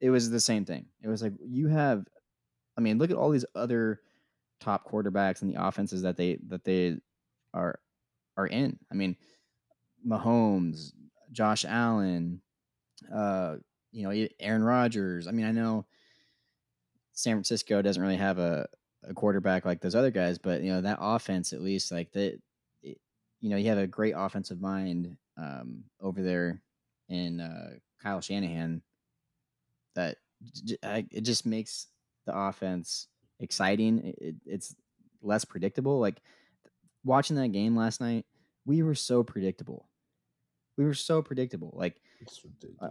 [0.00, 0.86] it was the same thing.
[1.02, 2.06] It was like, you have,
[2.76, 4.00] I mean, look at all these other
[4.60, 6.98] top quarterbacks and the offenses that they, that they
[7.54, 7.80] are,
[8.36, 8.78] are in.
[8.92, 9.16] I mean,
[10.06, 10.92] Mahomes,
[11.32, 12.42] Josh Allen,
[13.12, 13.56] uh,
[13.96, 15.26] you know, Aaron Rodgers.
[15.26, 15.86] I mean, I know
[17.14, 18.68] San Francisco doesn't really have a,
[19.08, 22.38] a quarterback like those other guys, but you know that offense at least like that.
[22.82, 22.94] you
[23.50, 26.60] know, you have a great offensive mind um, over there
[27.08, 27.70] in uh,
[28.02, 28.82] Kyle Shanahan.
[29.94, 30.18] That
[30.60, 31.86] it just makes
[32.26, 33.08] the offense
[33.40, 34.14] exciting.
[34.18, 34.76] It, it's
[35.22, 36.00] less predictable.
[36.00, 36.20] Like
[37.02, 38.26] watching that game last night,
[38.66, 39.88] we were so predictable.
[40.76, 41.72] We were so predictable.
[41.74, 42.02] Like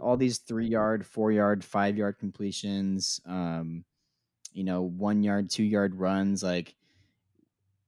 [0.00, 3.84] all these three yard, four yard, five yard completions, um,
[4.52, 6.42] you know, one yard, two yard runs.
[6.42, 6.74] Like,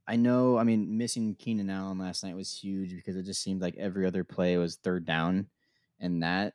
[0.06, 3.60] I know, I mean, missing Keenan Allen last night was huge because it just seemed
[3.60, 5.48] like every other play was third down,
[6.00, 6.54] and that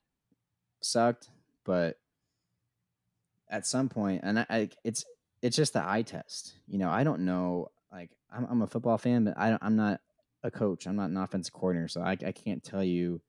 [0.82, 1.30] sucked.
[1.64, 1.98] But
[3.50, 5.06] at some point, and I, I it's
[5.42, 6.54] it's just the eye test.
[6.68, 7.70] You know, I don't know.
[7.92, 10.02] Like, I'm, I'm a football fan, but I, I'm not
[10.42, 10.88] a coach.
[10.88, 13.22] I'm not an offensive coordinator, so I, I can't tell you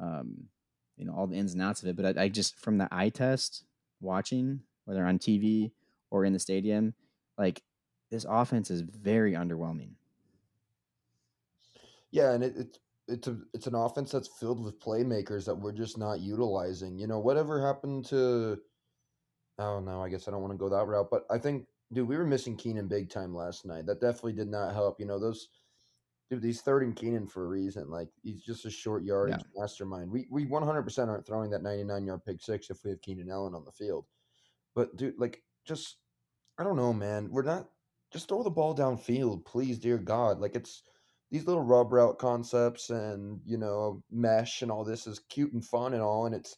[0.00, 0.48] um,
[0.98, 1.96] you know all the ins and outs of it.
[1.96, 3.64] But I, I just from the eye test
[4.00, 5.70] watching, whether on TV
[6.10, 6.94] or in the stadium,
[7.36, 7.62] like
[8.10, 9.90] this offense is very underwhelming.
[12.10, 15.72] Yeah, and it, it's it's a it's an offense that's filled with playmakers that we're
[15.72, 16.98] just not utilizing.
[16.98, 18.58] You know, whatever happened to
[19.58, 22.08] oh no, I guess I don't want to go that route, but I think dude,
[22.08, 23.86] we were missing Keenan big time last night.
[23.86, 25.00] That definitely did not help.
[25.00, 25.48] You know, those
[26.30, 27.90] dude, he's third in Keenan for a reason.
[27.90, 29.60] Like he's just a short yardage yeah.
[29.60, 30.10] mastermind.
[30.10, 33.54] We we 100% aren't throwing that 99 yard pick six if we have Keenan Allen
[33.54, 34.06] on the field.
[34.74, 35.96] But dude, like just
[36.58, 37.28] I don't know, man.
[37.30, 37.68] We're not
[38.12, 40.40] just throw the ball downfield, please, dear God.
[40.40, 40.82] Like it's
[41.30, 45.64] these little rub route concepts and you know mesh and all this is cute and
[45.64, 46.56] fun and all, and it's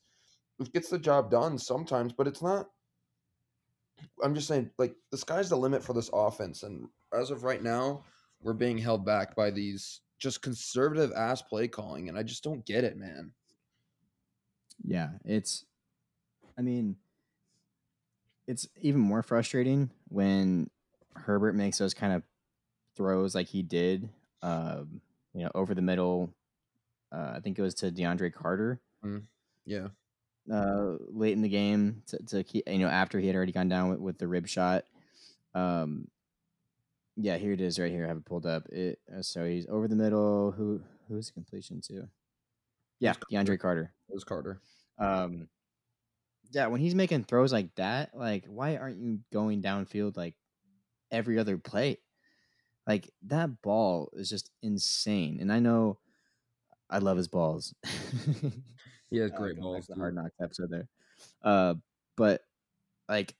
[0.58, 2.68] it gets the job done sometimes, but it's not.
[4.22, 7.62] I'm just saying, like the sky's the limit for this offense, and as of right
[7.62, 8.04] now,
[8.42, 12.64] we're being held back by these just conservative ass play calling, and I just don't
[12.64, 13.32] get it, man.
[14.84, 15.64] Yeah, it's.
[16.58, 16.96] I mean,
[18.46, 20.68] it's even more frustrating when
[21.14, 22.22] Herbert makes those kind of
[22.96, 24.08] throws like he did,
[24.42, 25.00] um,
[25.32, 26.34] you know, over the middle.
[27.12, 28.80] Uh, I think it was to DeAndre Carter.
[29.04, 29.22] Mm,
[29.64, 29.88] yeah.
[30.52, 33.68] Uh, late in the game to, to keep, you know, after he had already gone
[33.68, 34.84] down with, with the rib shot.
[35.54, 36.08] Um,
[37.22, 38.04] yeah, here it is right here.
[38.04, 38.66] I have it pulled up.
[38.70, 40.52] It uh, so he's over the middle.
[40.52, 42.08] Who who's the completion to?
[42.98, 43.92] Yeah, DeAndre Carter.
[44.08, 44.60] It was Carter.
[44.98, 45.48] Um,
[46.50, 50.34] yeah, when he's making throws like that, like why aren't you going downfield like
[51.10, 51.98] every other play?
[52.86, 55.98] Like that ball is just insane, and I know
[56.88, 57.74] I love his balls.
[59.10, 59.86] he has great uh, balls.
[59.86, 60.88] The Hard Knocks episode there,
[61.42, 61.74] uh,
[62.16, 62.42] but
[63.08, 63.34] like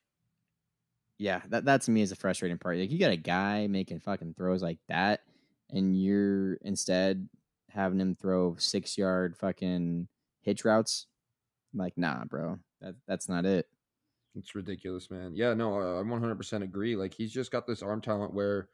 [1.21, 2.77] yeah, that that to me is a frustrating part.
[2.77, 5.21] Like you got a guy making fucking throws like that,
[5.69, 7.29] and you're instead
[7.69, 10.07] having him throw six yard fucking
[10.41, 11.05] hitch routes.
[11.75, 13.67] Like, nah, bro, that that's not it.
[14.35, 15.33] It's ridiculous, man.
[15.35, 16.95] Yeah, no, I 100% agree.
[16.95, 18.69] Like he's just got this arm talent where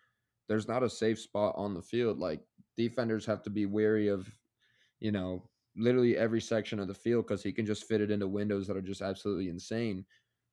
[0.48, 2.18] there's not a safe spot on the field.
[2.18, 2.40] Like
[2.78, 4.26] defenders have to be wary of,
[5.02, 5.44] you know,
[5.76, 8.78] literally every section of the field because he can just fit it into windows that
[8.78, 10.06] are just absolutely insane.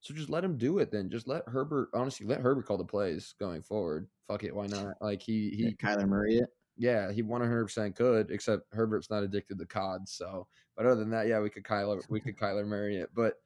[0.05, 1.09] So just let him do it then.
[1.09, 4.07] Just let Herbert honestly let Herbert call the plays going forward.
[4.29, 4.97] Fuck it, why not?
[5.01, 6.51] Like he he Did Kyler Murray it.
[6.77, 10.07] yeah, he 100% could, except Herbert's not addicted to COD.
[10.07, 13.09] So, but other than that, yeah, we could Kyler, we could Kyler Murray it.
[13.15, 13.37] But,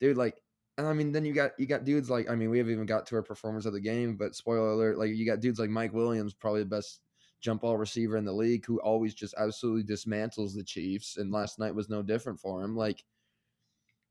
[0.00, 0.40] dude, like,
[0.78, 2.86] and I mean, then you got you got dudes like, I mean, we haven't even
[2.86, 5.68] got to our performance of the game, but spoiler alert, like, you got dudes like
[5.70, 7.00] Mike Williams, probably the best
[7.42, 11.58] jump ball receiver in the league, who always just absolutely dismantles the Chiefs, and last
[11.58, 12.74] night was no different for him.
[12.74, 13.04] Like,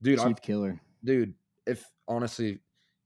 [0.04, 0.80] dude, Chief killer.
[1.04, 1.34] dude,
[1.66, 2.60] if honestly,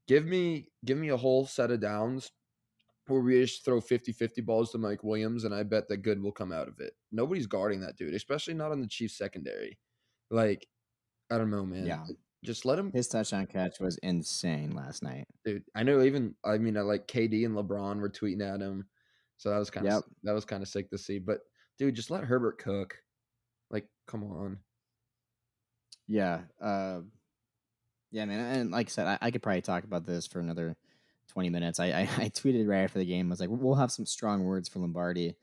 [0.08, 2.30] give me give me a whole set of downs
[3.06, 6.30] where we just throw 50-50 balls to Mike Williams and I bet that good will
[6.32, 6.92] come out of it.
[7.10, 9.78] Nobody's guarding that dude, especially not on the Chiefs secondary.
[10.30, 10.66] Like,
[11.30, 11.86] I don't know, man.
[11.86, 12.04] Yeah.
[12.44, 15.26] Just let him His touchdown catch was insane last night.
[15.44, 15.64] dude.
[15.74, 18.86] I know even I mean I like KD and LeBron were tweeting at him.
[19.38, 20.02] So that was kind of Yep.
[20.22, 21.18] that was kind of sick to see.
[21.18, 21.40] But
[21.78, 22.96] dude, just let Herbert cook.
[23.70, 24.58] Like, come on.
[26.06, 26.42] Yeah.
[26.60, 27.00] Uh,
[28.10, 28.40] yeah, man.
[28.40, 30.76] And like I said, I, I could probably talk about this for another
[31.28, 31.80] 20 minutes.
[31.80, 33.28] I, I, I tweeted right after the game.
[33.28, 35.36] I was like, we'll have some strong words for Lombardi.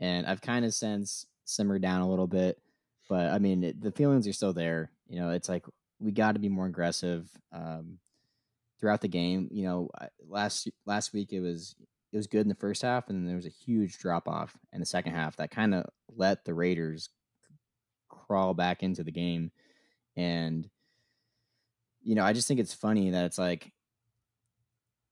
[0.00, 2.60] And I've kind of since simmered down a little bit.
[3.08, 4.90] But I mean, it, the feelings are still there.
[5.08, 5.64] You know, it's like
[5.98, 7.98] we got to be more aggressive um,
[8.78, 9.48] throughout the game.
[9.50, 9.90] You know,
[10.28, 11.74] last last week it was
[12.12, 14.56] it was good in the first half, and then there was a huge drop off
[14.72, 17.08] in the second half that kind of let the Raiders
[18.08, 19.50] crawl back into the game.
[20.16, 20.68] And
[22.02, 23.72] you know, I just think it's funny that it's like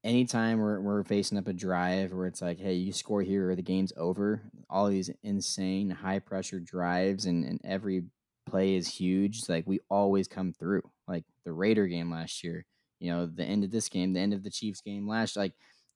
[0.05, 3.57] anytime we're we're facing up a drive where it's like, hey, you score here or
[3.57, 4.43] the game's over.
[4.71, 8.05] All these insane high pressure drives and, and every
[8.47, 9.39] play is huge.
[9.39, 10.83] It's like we always come through.
[11.09, 12.65] Like the Raider game last year,
[13.01, 15.53] you know, the end of this game, the end of the Chiefs game last like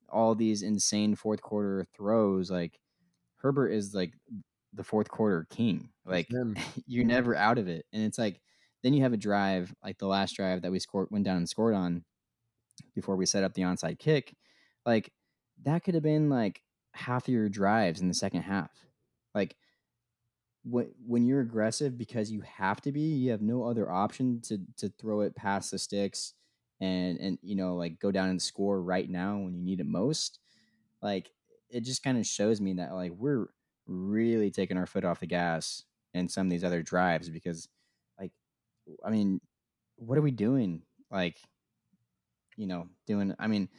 [0.09, 2.79] all these insane fourth quarter throws, like
[3.37, 4.13] Herbert is like
[4.73, 5.89] the fourth quarter king.
[6.05, 6.29] Like
[6.85, 7.85] you're never out of it.
[7.93, 8.41] And it's like
[8.83, 11.49] then you have a drive like the last drive that we scored went down and
[11.49, 12.03] scored on
[12.95, 14.35] before we set up the onside kick.
[14.85, 15.11] Like
[15.63, 16.61] that could have been like
[16.93, 18.71] half your drives in the second half.
[19.33, 19.55] Like
[20.63, 24.89] when you're aggressive because you have to be, you have no other option to to
[24.89, 26.33] throw it past the sticks
[26.79, 29.87] and and you know like go down and score right now when you need it
[29.87, 30.39] most.
[31.01, 31.31] Like
[31.69, 33.47] it just kind of shows me that like we're
[33.87, 37.67] really taking our foot off the gas in some of these other drives because
[39.03, 39.41] I mean,
[39.97, 40.83] what are we doing?
[41.09, 41.37] Like,
[42.57, 43.69] you know, doing I mean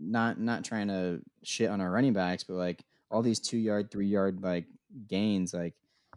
[0.00, 3.90] not not trying to shit on our running backs, but like all these two yard,
[3.90, 4.66] three yard like
[5.06, 5.74] gains, like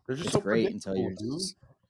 [0.07, 1.41] They're just it's so great until you're dude.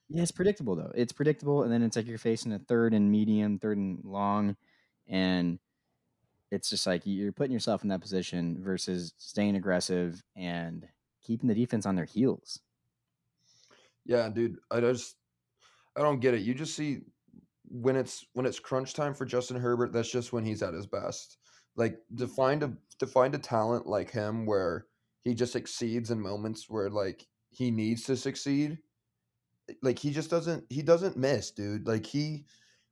[0.09, 0.91] yeah, it's predictable though.
[0.95, 4.55] It's predictable, and then it's like you're facing a third and medium, third and long,
[5.07, 5.59] and
[6.51, 10.87] it's just like you're putting yourself in that position versus staying aggressive and
[11.21, 12.59] keeping the defense on their heels.
[14.05, 14.57] Yeah, dude.
[14.69, 15.15] I just
[15.97, 16.41] I don't get it.
[16.41, 17.01] You just see
[17.69, 20.87] when it's when it's crunch time for Justin Herbert, that's just when he's at his
[20.87, 21.37] best.
[21.75, 24.85] Like to find a to find a talent like him where
[25.21, 28.77] he just exceeds in moments where like he needs to succeed.
[29.81, 31.87] Like he just doesn't he doesn't miss, dude.
[31.87, 32.45] Like he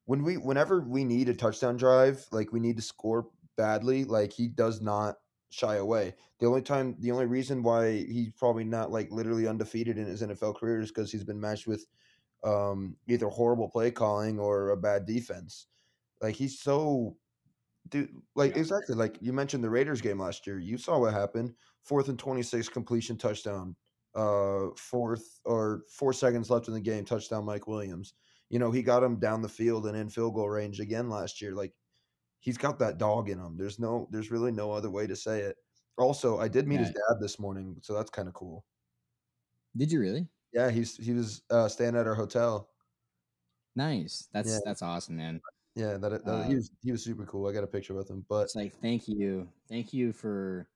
[0.05, 4.31] when we whenever we need a touchdown drive, like we need to score badly, like
[4.31, 5.17] he does not
[5.49, 6.15] shy away.
[6.39, 10.21] The only time, the only reason why he's probably not like literally undefeated in his
[10.21, 11.85] NFL career is because he's been matched with
[12.43, 15.67] um, either horrible play calling or a bad defense.
[16.21, 17.17] Like he's so,
[17.89, 18.11] dude.
[18.35, 18.59] Like Yeah.
[18.59, 20.59] exactly like you mentioned the Raiders game last year.
[20.59, 21.55] You saw what happened.
[21.83, 23.75] Fourth and twenty six completion touchdown.
[24.15, 27.05] Uh, fourth or four seconds left in the game.
[27.05, 28.13] Touchdown, Mike Williams.
[28.49, 31.41] You know he got him down the field and in field goal range again last
[31.41, 31.53] year.
[31.53, 31.73] Like
[32.39, 33.57] he's got that dog in him.
[33.57, 35.57] There's no, there's really no other way to say it.
[35.97, 38.65] Also, I did meet his dad this morning, so that's kind of cool.
[39.75, 40.27] Did you really?
[40.53, 42.69] Yeah, he's he was uh, staying at our hotel.
[43.75, 44.27] Nice.
[44.33, 44.59] That's Yeah.
[44.65, 45.41] that's awesome, man.
[45.75, 47.47] Yeah, that, that Uh, he was he was super cool.
[47.47, 50.67] I got a picture with him, but It's like thank you, thank you for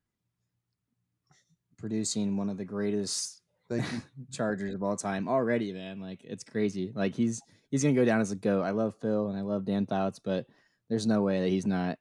[1.76, 4.00] producing one of the greatest thank you.
[4.30, 6.00] Chargers of all time already, man.
[6.00, 6.92] Like it's crazy.
[6.94, 8.62] Like he's he's gonna go down as a goat.
[8.62, 10.46] I love Phil and I love Dan Fouts, but
[10.88, 11.98] there's no way that he's not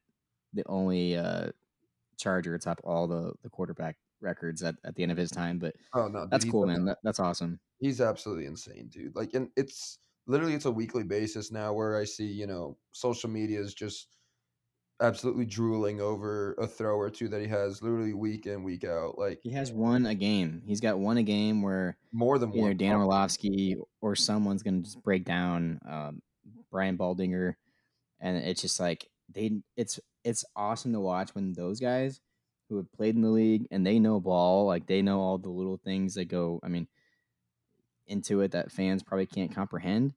[0.54, 1.50] the only uh
[2.18, 5.60] Charger to top all the the quarterback records at, at the end of his time.
[5.60, 6.86] But Oh no, dude, that's cool, man.
[6.86, 7.60] That, that's awesome.
[7.80, 9.16] He's absolutely insane, dude.
[9.16, 13.30] Like, and it's literally it's a weekly basis now where I see you know social
[13.30, 14.08] media is just
[15.02, 19.18] absolutely drooling over a throw or two that he has literally week in week out.
[19.18, 20.62] Like He has one a game.
[20.66, 22.78] He's got one a game where more than either one.
[22.78, 26.22] Dan Orlovsky or someone's gonna just break down um,
[26.72, 27.56] Brian Baldinger,
[28.20, 29.52] and it's just like they.
[29.76, 32.22] It's it's awesome to watch when those guys,
[32.74, 35.50] who have played in the league and they know ball, like they know all the
[35.50, 36.88] little things that go, I mean,
[38.08, 40.14] into it that fans probably can't comprehend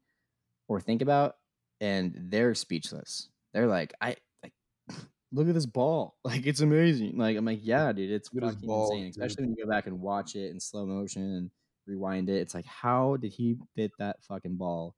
[0.67, 1.37] or think about,
[1.83, 3.29] and they're speechless.
[3.53, 4.55] They're like, I, like,
[5.33, 7.19] look at this ball, like it's amazing.
[7.19, 9.05] Like I'm like, yeah, dude, it's Look fucking ball, insane.
[9.05, 9.11] dude.
[9.11, 11.51] Especially when you go back and watch it in slow motion and
[11.87, 12.41] rewind it.
[12.41, 14.95] It's like, how did he fit that fucking ball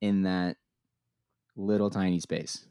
[0.00, 0.56] in that
[1.54, 2.66] little tiny space?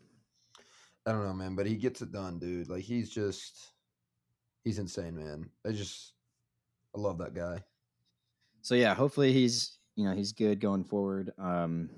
[1.05, 2.67] I don't know, man, but he gets it done, dude.
[2.67, 3.71] Like he's just
[4.65, 5.49] he's insane, man.
[5.65, 6.11] I just
[6.93, 7.63] I love that guy.
[8.61, 11.31] So yeah, hopefully he's you know he's good going forward.
[11.39, 11.89] Um,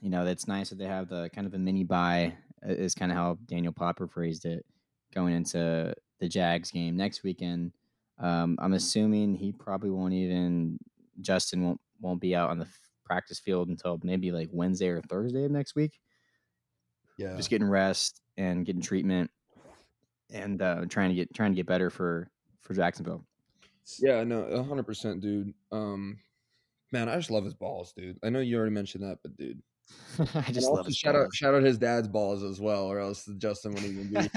[0.00, 3.12] you know that's nice that they have the kind of a mini bye is kind
[3.12, 4.66] of how Daniel Popper phrased it
[5.14, 7.72] going into the Jags game next weekend.
[8.18, 10.78] Um, I'm assuming he probably won't even
[11.20, 12.66] Justin won't won't be out on the
[13.04, 16.00] practice field until maybe like Wednesday or Thursday of next week.
[17.16, 17.36] Yeah.
[17.36, 19.30] Just getting rest and getting treatment
[20.32, 23.24] and uh, trying to get trying to get better for for Jacksonville.
[23.98, 25.54] Yeah, no, hundred percent, dude.
[25.72, 26.18] Um
[26.92, 28.18] man, I just love his balls, dude.
[28.22, 29.62] I know you already mentioned that, but dude.
[30.34, 31.34] I just love his shout out balls.
[31.34, 34.28] shout out his dad's balls as well, or else Justin wouldn't even be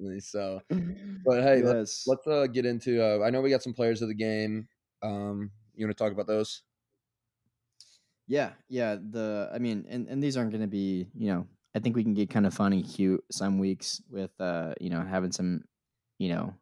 [0.00, 0.20] here.
[0.20, 4.00] so but hey, let's let's uh get into uh I know we got some players
[4.00, 4.66] of the game.
[5.02, 6.62] Um you want to talk about those?
[8.26, 8.96] Yeah, yeah.
[8.96, 11.46] The I mean, and and these aren't going to be, you know,
[11.76, 15.02] I think we can get kind of funny, cute some weeks with, uh, you know,
[15.02, 15.62] having some,
[16.16, 16.54] you know,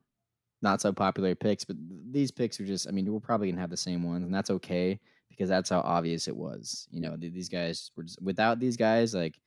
[0.61, 1.77] not so popular picks, but
[2.11, 2.89] these picks are just.
[2.89, 4.99] I mean, we're probably gonna have the same ones, and that's okay
[5.29, 6.89] because that's how obvious it was.
[6.91, 9.39] You know, these guys were just, without these guys, like,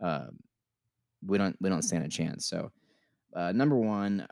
[0.00, 0.38] um,
[1.26, 2.46] we don't we don't stand a chance.
[2.46, 2.70] So,
[3.34, 4.28] uh, number one,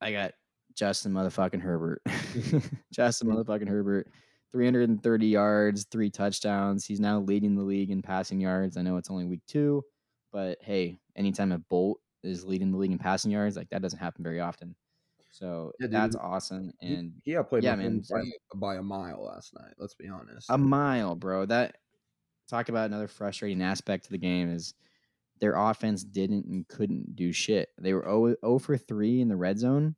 [0.00, 0.34] I got
[0.76, 2.02] Justin motherfucking Herbert.
[2.92, 4.06] Justin motherfucking Herbert.
[4.52, 6.84] 330 yards, three touchdowns.
[6.84, 8.76] He's now leading the league in passing yards.
[8.76, 9.82] I know it's only week two,
[10.32, 13.98] but hey, anytime a Bolt is leading the league in passing yards, like that doesn't
[13.98, 14.74] happen very often.
[15.30, 16.72] So Yeah, that's awesome.
[16.80, 18.22] And he outplayed yeah, man, by,
[18.56, 19.74] by a mile last night.
[19.78, 20.50] Let's be honest.
[20.50, 21.46] a mile, bro.
[21.46, 21.76] That
[22.48, 24.74] talk about another frustrating aspect to the game is
[25.40, 27.68] their offense didn't and couldn't do shit.
[27.78, 29.94] They were 0, 0 for 3 in the red zone.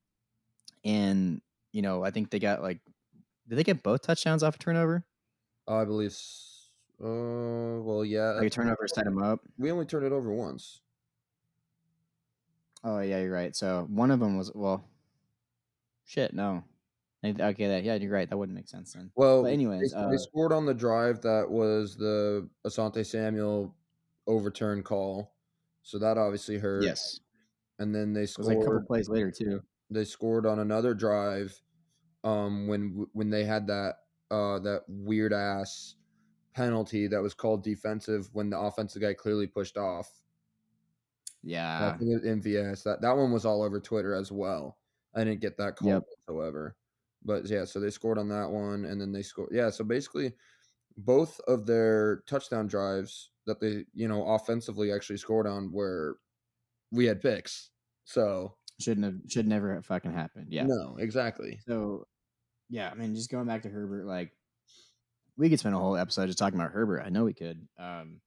[0.85, 1.41] And,
[1.73, 2.81] you know, I think they got like,
[3.53, 5.05] did they get both touchdowns off a turnover?
[5.69, 6.17] I believe.
[6.99, 8.31] Uh, well, yeah.
[8.31, 9.41] Like a turnover set them up.
[9.59, 10.81] We only turned it over once.
[12.83, 13.55] Oh yeah, you're right.
[13.55, 14.83] So one of them was well,
[16.07, 16.33] shit.
[16.33, 16.65] No,
[17.23, 18.27] okay, that yeah, you're right.
[18.31, 19.11] That wouldn't make sense then.
[19.17, 23.75] Well, But anyways, they, uh, they scored on the drive that was the Asante Samuel
[24.27, 25.35] overturn call,
[25.83, 26.85] so that obviously hurt.
[26.85, 27.21] Yes,
[27.79, 29.61] and then they it was like a couple plays later too.
[29.91, 31.61] They scored on another drive,
[32.25, 33.97] um, when when they had that
[34.31, 35.97] uh that weird ass
[36.55, 40.11] penalty that was called defensive when the offensive guy clearly pushed off.
[41.43, 42.85] Yeah, MVS.
[42.85, 44.79] That that one was all over Twitter as well.
[45.15, 46.05] I didn't get that call Yep.
[46.27, 46.77] whatsoever.
[47.25, 49.51] But yeah, so they scored on that one, and then they scored.
[49.53, 50.35] Yeah, so basically,
[50.97, 56.19] both of their touchdown drives that they you know offensively actually scored on were
[56.93, 57.71] we had picks.
[58.05, 60.47] So shouldn't have should never have fucking happened.
[60.51, 60.65] Yeah.
[60.67, 61.59] no, exactly.
[61.67, 62.07] So
[62.73, 64.33] yeah, I mean, just going back to Herbert, like
[65.37, 67.03] we could spend a whole episode just talking about Herbert.
[67.05, 67.69] I know we could.
[67.79, 68.23] Um,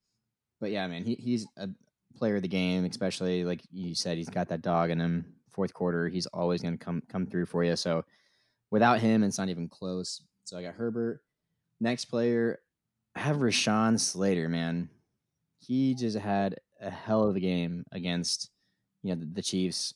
[0.62, 1.68] but yeah, man, he he's a
[2.16, 5.26] player of the game, especially like you said, he's got that dog in him.
[5.50, 7.76] Fourth quarter, he's always going to come come through for you.
[7.76, 8.06] So
[8.70, 10.22] without him, it's not even close.
[10.44, 11.22] So I got Herbert.
[11.80, 12.60] Next player,
[13.16, 14.48] I have Rashawn Slater.
[14.48, 14.90] Man,
[15.58, 18.52] he just had a hell of a game against
[19.02, 19.96] you know the, the Chiefs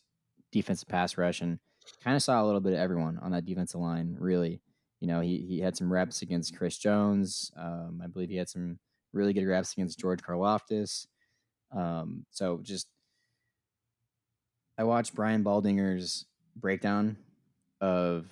[0.51, 1.59] defensive pass rush and
[2.03, 4.15] kind of saw a little bit of everyone on that defensive line.
[4.19, 4.61] Really,
[4.99, 7.51] you know, he he had some reps against Chris Jones.
[7.57, 8.79] Um, I believe he had some
[9.13, 11.07] really good reps against George Karlaftis.
[11.71, 12.87] Um, so just
[14.77, 16.25] I watched Brian Baldinger's
[16.55, 17.17] breakdown
[17.81, 18.27] of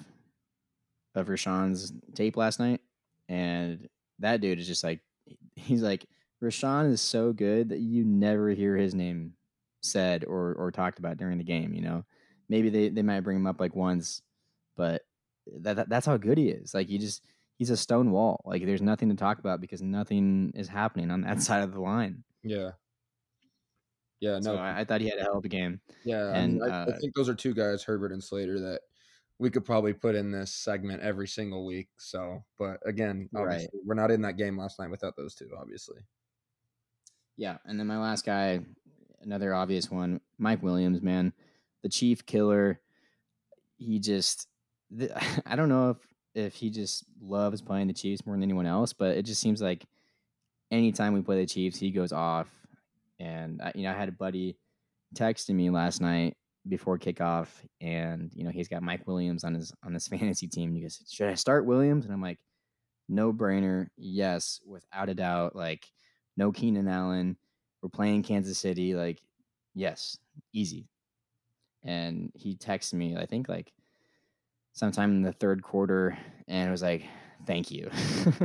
[1.16, 2.82] of Rashawn's tape last night,
[3.28, 3.88] and
[4.20, 5.02] that dude is just like
[5.56, 6.06] he's like
[6.42, 9.34] Rashawn is so good that you never hear his name
[9.82, 11.74] said or or talked about during the game.
[11.74, 12.06] You know,
[12.50, 14.22] maybe they they might bring him up like once,
[14.76, 15.04] but
[15.62, 16.74] that, that that's how good he is.
[16.74, 17.26] Like you just
[17.58, 18.42] he's a stone wall.
[18.46, 21.82] Like there's nothing to talk about because nothing is happening on that side of the
[21.82, 22.24] line.
[22.44, 22.72] Yeah.
[24.20, 25.80] Yeah, no, So I, I thought he had a hell of a game.
[26.04, 26.24] yeah.
[26.30, 28.80] I, mean, and, I, I uh, think those are two guys, Herbert and Slater, that
[29.38, 31.90] we could probably put in this segment every single week.
[32.00, 33.44] So, but again, Right.
[33.44, 36.00] obviously, we're not in that game last night without those two, obviously.
[37.36, 38.62] Yeah, and then my last guy,
[39.22, 41.32] another obvious one, Mike Williams, man,
[41.88, 42.80] the chief killer.
[43.78, 44.48] He just,
[45.46, 45.98] I don't know if
[46.36, 49.62] if he just loves playing the Chiefs more than anyone else, but it just seems
[49.62, 49.84] like
[50.70, 52.48] anytime we play the Chiefs, he goes off.
[53.20, 54.58] And I, you know, I had a buddy
[55.16, 57.48] texting me last night before kickoff,
[57.82, 60.76] and you know he's got Mike Williams on his on his fantasy team.
[60.76, 62.40] He goes, "Should I start Williams?" And I'm like,
[63.08, 65.88] "No brainer, yes, without a doubt." Like,
[66.36, 67.38] no Keenan Allen.
[67.82, 68.94] We're playing Kansas City.
[68.94, 69.22] Like,
[69.74, 70.18] yes,
[70.54, 70.88] easy.
[71.88, 73.74] And he texted me, I think like
[74.74, 76.18] sometime in the third quarter,
[76.48, 77.06] and it was like,
[77.46, 77.90] "Thank you."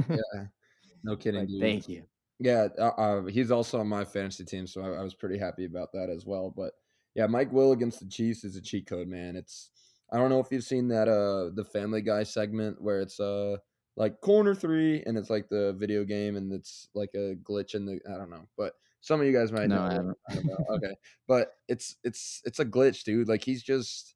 [0.09, 0.47] yeah,
[1.05, 1.40] no kidding.
[1.40, 1.61] Like, dude.
[1.61, 2.05] thank you.
[2.38, 5.64] Yeah, uh, uh, he's also on my fantasy team, so I, I was pretty happy
[5.64, 6.53] about that as well.
[6.57, 6.72] But
[7.14, 9.36] yeah, Mike Will against the Chiefs is a cheat code, man.
[9.36, 9.70] It's
[10.12, 13.57] I don't know if you've seen that uh the Family Guy segment where it's uh
[13.97, 17.84] like corner three and it's like the video game and it's like a glitch in
[17.84, 19.85] the I don't know, but some of you guys might No, know.
[19.85, 20.17] I haven't.
[20.31, 20.67] About.
[20.77, 20.95] okay,
[21.29, 23.29] but it's it's it's a glitch, dude.
[23.29, 24.15] Like he's just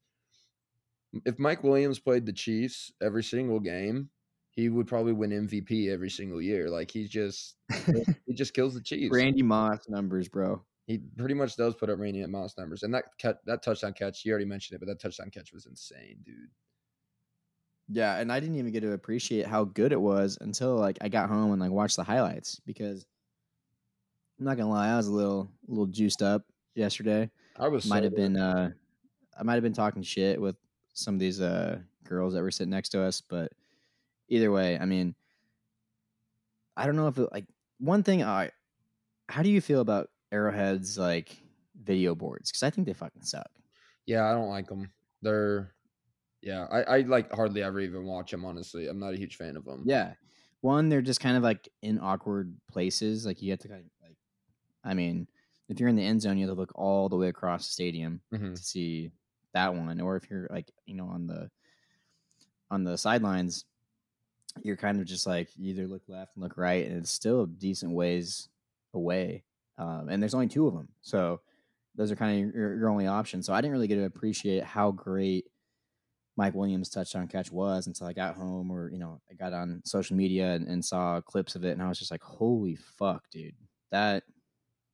[1.25, 4.09] if Mike Williams played the Chiefs every single game,
[4.51, 6.69] he would probably win MVP every single year.
[6.69, 7.55] Like he's just
[8.25, 9.13] he just kills the Chiefs.
[9.15, 10.63] Randy Moss numbers, bro.
[10.87, 14.23] He pretty much does put up Randy Moss numbers, and that cut that touchdown catch.
[14.25, 16.49] You already mentioned it, but that touchdown catch was insane, dude.
[17.89, 21.07] Yeah, and I didn't even get to appreciate how good it was until like I
[21.09, 23.05] got home and like watched the highlights because
[24.39, 26.43] I'm not gonna lie, I was a little a little juiced up
[26.75, 27.29] yesterday.
[27.57, 28.71] I was Might have been uh
[29.37, 30.55] I might have been talking shit with
[30.93, 33.51] some of these uh girls that were sitting next to us, but
[34.29, 35.15] either way, I mean
[36.75, 37.45] I don't know if it, like
[37.79, 38.51] one thing I
[39.29, 41.35] how do you feel about Arrowhead's like
[41.81, 42.51] video boards?
[42.51, 43.49] Because I think they fucking suck.
[44.05, 44.91] Yeah, I don't like them.
[45.21, 45.73] They're
[46.41, 48.45] yeah, I, I like hardly ever even watch them.
[48.45, 49.83] Honestly, I'm not a huge fan of them.
[49.85, 50.13] Yeah.
[50.61, 53.25] One, they're just kind of like in awkward places.
[53.25, 53.96] Like you have to kind of
[54.87, 55.27] I mean,
[55.69, 57.73] if you're in the end zone, you have to look all the way across the
[57.73, 58.55] stadium Mhm.
[58.55, 59.11] to see
[59.53, 59.99] that one.
[60.01, 61.49] Or if you're like, you know, on the
[62.71, 63.65] on the sidelines,
[64.63, 67.47] you're kind of just like either look left and look right, and it's still a
[67.47, 68.49] decent ways
[68.93, 69.43] away.
[69.77, 71.41] Um, and there's only two of them, so
[71.95, 73.45] those are kind of your, your only options.
[73.45, 75.45] So I didn't really get to appreciate how great
[76.35, 79.81] Mike Williams' touchdown catch was until I got home or, you know, I got on
[79.83, 81.71] social media and, and saw clips of it.
[81.71, 83.55] And I was just like, holy fuck, dude.
[83.89, 84.23] That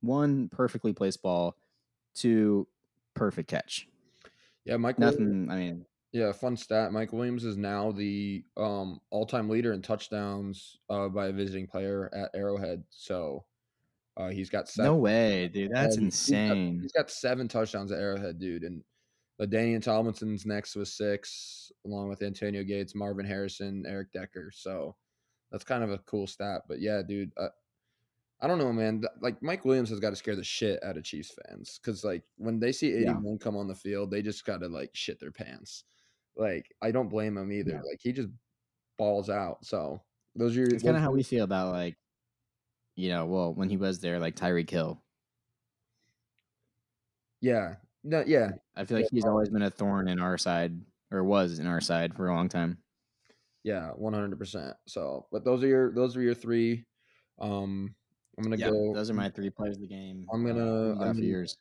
[0.03, 1.55] one perfectly placed ball,
[2.13, 2.67] two
[3.15, 3.87] perfect catch.
[4.65, 4.97] Yeah, Mike.
[4.99, 6.91] Williams, Nothing, I mean, yeah, fun stat.
[6.91, 12.09] Mike Williams is now the um all-time leader in touchdowns uh, by a visiting player
[12.13, 12.83] at Arrowhead.
[12.89, 13.45] So
[14.15, 14.91] uh, he's got seven.
[14.91, 15.71] no way, dude.
[15.73, 16.79] That's and he's got- insane.
[16.81, 18.63] He's got seven touchdowns at Arrowhead, dude.
[18.63, 18.83] And
[19.41, 24.51] LaDainian Tomlinson's next with six, along with Antonio Gates, Marvin Harrison, Eric Decker.
[24.53, 24.95] So
[25.51, 26.61] that's kind of a cool stat.
[26.67, 27.47] But yeah, dude, uh,
[28.43, 29.01] I don't know, man.
[29.21, 32.23] Like Mike Williams has got to scare the shit out of Chiefs fans because like
[32.35, 33.11] when they see Yeah.
[33.11, 35.85] 81 come on the field, they just got to like shit their pants.
[36.35, 37.71] Like I don't blame him either.
[37.71, 37.89] Yeah.
[37.89, 38.27] Like he just
[38.97, 39.65] balls out.
[39.65, 40.01] So
[40.35, 40.69] those are your.
[40.69, 41.95] It's kind of how we feel about, like,
[42.97, 45.01] you know, well, when he was there, like Tyreek Hill.
[47.39, 47.75] Yeah.
[48.03, 48.23] No.
[48.27, 48.51] Yeah.
[48.75, 50.77] I feel like he's always been a thorn in our side
[51.11, 52.77] or was in our side for a long time.
[53.63, 54.75] Yeah, one hundred percent.
[54.87, 56.83] So, but those are your those are your three.
[57.39, 57.95] Um,
[58.37, 58.93] I'm gonna Yeah, go.
[58.93, 60.25] those are my three players of the game.
[60.33, 61.57] I'm uh, gonna- got I'm for yours.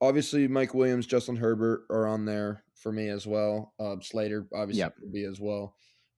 [0.00, 3.74] Obviously, Mike Williams, Justin Herbert are on there for me as well.
[3.80, 4.94] Uh, Slater obviously Yep.
[5.02, 5.74] will be as well.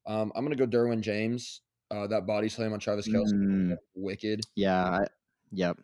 [0.06, 1.62] Um, I'm gonna go Derwin James.
[1.90, 4.42] Uh, that body slam on Travis Kelce, Mm, wicked.
[4.54, 4.84] yeah.
[5.00, 5.06] I,
[5.50, 5.76] yep.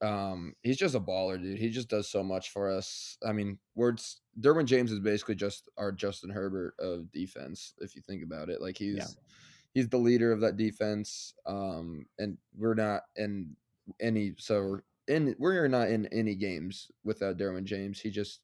[0.00, 1.58] Um, he's just a baller, dude.
[1.58, 3.16] He just does so much for us.
[3.26, 4.20] I mean, words.
[4.40, 8.60] Derwin James is basically just our Justin Herbert of defense, if you think about it.
[8.60, 9.16] Like he's
[9.74, 11.34] he's the leader of that defense.
[11.46, 13.56] Um, and we're not in
[14.00, 18.00] any so in we're not in any games without Derwin James.
[18.00, 18.40] He just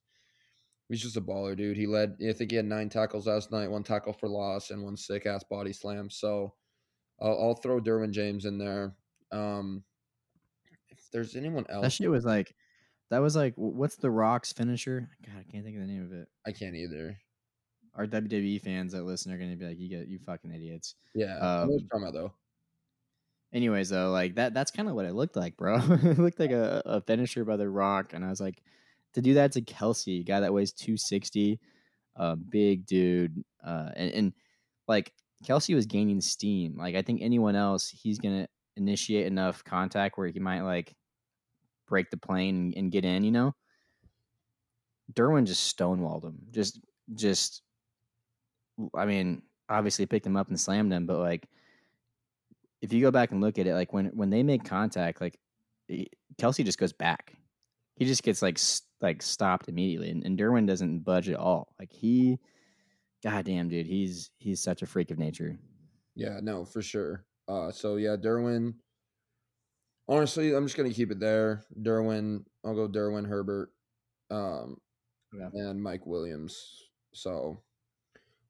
[0.89, 1.77] he's just a baller, dude.
[1.77, 2.17] He led.
[2.27, 5.25] I think he had nine tackles last night, one tackle for loss, and one sick
[5.25, 6.09] ass body slam.
[6.09, 6.53] So
[7.21, 8.93] I'll, I'll throw Derwin James in there.
[9.31, 9.83] Um,
[10.89, 12.55] if there's anyone else, That shit was like,
[13.09, 15.09] that was like, what's the Rock's finisher?
[15.25, 16.27] God, I can't think of the name of it.
[16.45, 17.17] I can't either.
[17.95, 20.95] Our WWE fans that listen are gonna be like, you get you fucking idiots.
[21.13, 22.33] Yeah, what Um, talking about though.
[23.53, 25.77] Anyways, though, like that that's kind of what it looked like, bro.
[25.89, 28.61] it looked like a, a finisher by the Rock, and I was like,
[29.13, 31.59] to do that to Kelce, guy that weighs two sixty,
[32.15, 34.33] a big dude, uh, and, and
[34.87, 35.13] like
[35.45, 36.75] Kelce was gaining steam.
[36.77, 40.93] Like I think anyone else, he's gonna initiate enough contact where he might like
[41.87, 43.23] break the plane and, and get in.
[43.23, 43.55] You know,
[45.13, 46.39] Derwin just stonewalled him.
[46.51, 46.79] Just,
[47.13, 47.61] just.
[48.93, 51.47] I mean, obviously picked him up and slammed him, but like
[52.81, 55.39] if you go back and look at it, like when when they make contact, like
[56.37, 57.35] Kelce just goes back.
[57.95, 61.73] He just gets like s- like stopped immediately, and, and Derwin doesn't budge at all.
[61.79, 62.37] Like he,
[63.23, 65.57] goddamn dude, he's he's such a freak of nature.
[66.15, 67.25] Yeah, no, for sure.
[67.47, 68.73] Uh, so yeah, Derwin.
[70.07, 71.63] Honestly, I'm just gonna keep it there.
[71.81, 73.71] Derwin, I'll go Derwin Herbert.
[74.29, 74.77] Um,
[75.33, 75.49] Yeah.
[75.53, 76.83] and Mike Williams.
[77.13, 77.61] So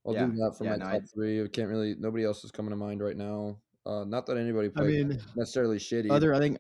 [0.06, 0.26] I'll Yeah.
[0.28, 1.43] do that for Yeah, my no, top I- three.
[1.43, 1.95] I can't really.
[1.95, 3.58] Nobody else is coming to mind right now.
[3.86, 6.12] Uh, not that anybody I played mean, necessarily shitty.
[6.12, 6.58] other I think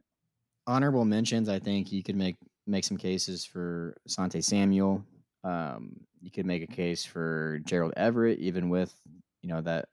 [0.67, 1.49] honorable mentions.
[1.49, 2.37] I think you could make
[2.67, 5.03] make some cases for Sante Samuel.
[5.43, 8.93] Um, you could make a case for Gerald Everett, even with
[9.41, 9.89] you know that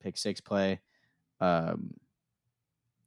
[0.00, 0.80] pick six play.
[1.40, 1.94] Um,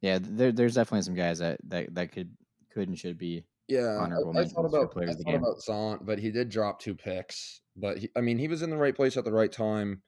[0.01, 2.29] yeah, there, there's definitely some guys that, that that could
[2.71, 3.43] could and should be.
[3.67, 5.39] Yeah, honorable I, I thought about I players of the thought game.
[5.43, 7.61] about Zont, but he did drop two picks.
[7.75, 10.01] But he, I mean, he was in the right place at the right time.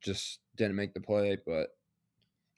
[0.00, 1.38] Just didn't make the play.
[1.46, 1.70] But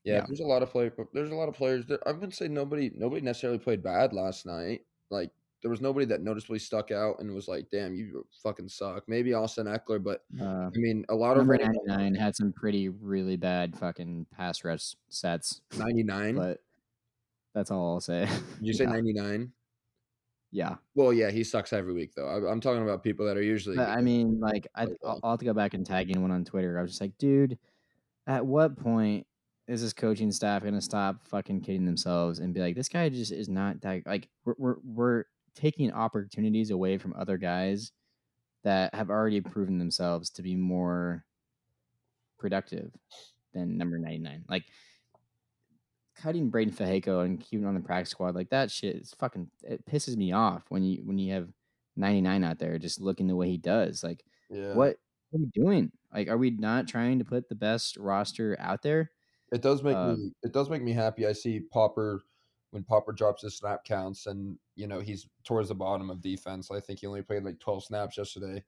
[0.05, 0.25] yeah, Yeah.
[0.27, 0.91] there's a lot of play.
[1.13, 4.47] There's a lot of players that I wouldn't say nobody nobody necessarily played bad last
[4.47, 4.85] night.
[5.11, 5.31] Like
[5.63, 9.33] there was nobody that noticeably stuck out and was like, "Damn, you fucking suck." Maybe
[9.33, 13.37] Austin Ekeler, but Uh, I mean, a lot of ninety nine had some pretty really
[13.37, 16.35] bad fucking pass rush sets, ninety nine.
[16.37, 16.61] but
[17.55, 18.27] that's all I'll say.
[18.59, 18.91] Did you say yeah.
[18.91, 19.53] ninety nine?
[20.57, 20.77] Yeah.
[20.95, 22.27] Well, yeah, he sucks every week though.
[22.27, 23.77] I, I'm talking about people that are usually.
[23.77, 26.09] But, I mean, like, I, Like, I'll, uh, I'll have to go back and tag
[26.09, 26.79] anyone on Twitter.
[26.79, 27.59] I was just like, dude,
[28.27, 29.27] at what point
[29.69, 33.07] is this coaching staff going to stop fucking kidding themselves and be like, this guy
[33.11, 37.93] just is not that, like, we're, we're, we're taking opportunities away from other guys
[38.65, 41.23] that have already proven themselves to be more
[42.39, 42.91] productive
[43.53, 44.45] than number 99.
[44.49, 44.65] Like,
[46.17, 49.85] cutting Breiden Fehoko and keeping on the practice squad, like, that shit is fucking, it
[49.87, 51.49] pisses me off when you, when you have
[51.97, 54.03] 99 out there just looking the way he does.
[54.05, 54.75] Like, yeah.
[54.75, 54.97] what
[55.31, 55.91] what are we doing?
[56.15, 59.11] Like, are we not trying to put the best roster out there?
[59.53, 61.27] It does make Uh, me it does make me happy.
[61.27, 62.25] I see Popper
[62.71, 66.71] when Popper drops his snap counts and you know he's towards the bottom of defense.
[66.71, 68.63] I think he only played like 12 snaps yesterday.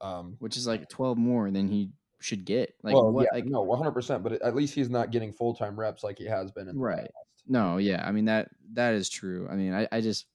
[0.00, 1.90] Um Which is like twelve more than he
[2.20, 2.74] should get.
[2.82, 3.24] Like, well, what?
[3.24, 6.50] yeah, like, no, 100%, but at least he's not getting full-time reps like he has
[6.50, 7.00] been in the Right.
[7.02, 7.12] past.
[7.46, 8.02] no, yeah.
[8.06, 9.48] I mean that that is true.
[9.50, 10.26] I mean, I, I just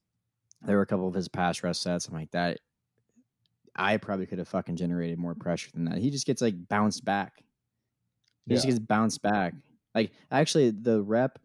[0.62, 2.08] there were a couple of his pass rush sets.
[2.08, 2.58] I'm like that.
[3.76, 5.98] I probably could have fucking generated more pressure than that.
[5.98, 7.44] He just gets like bounced back.
[8.46, 9.54] He just gets bounced back.
[9.94, 11.38] Like actually, the rep,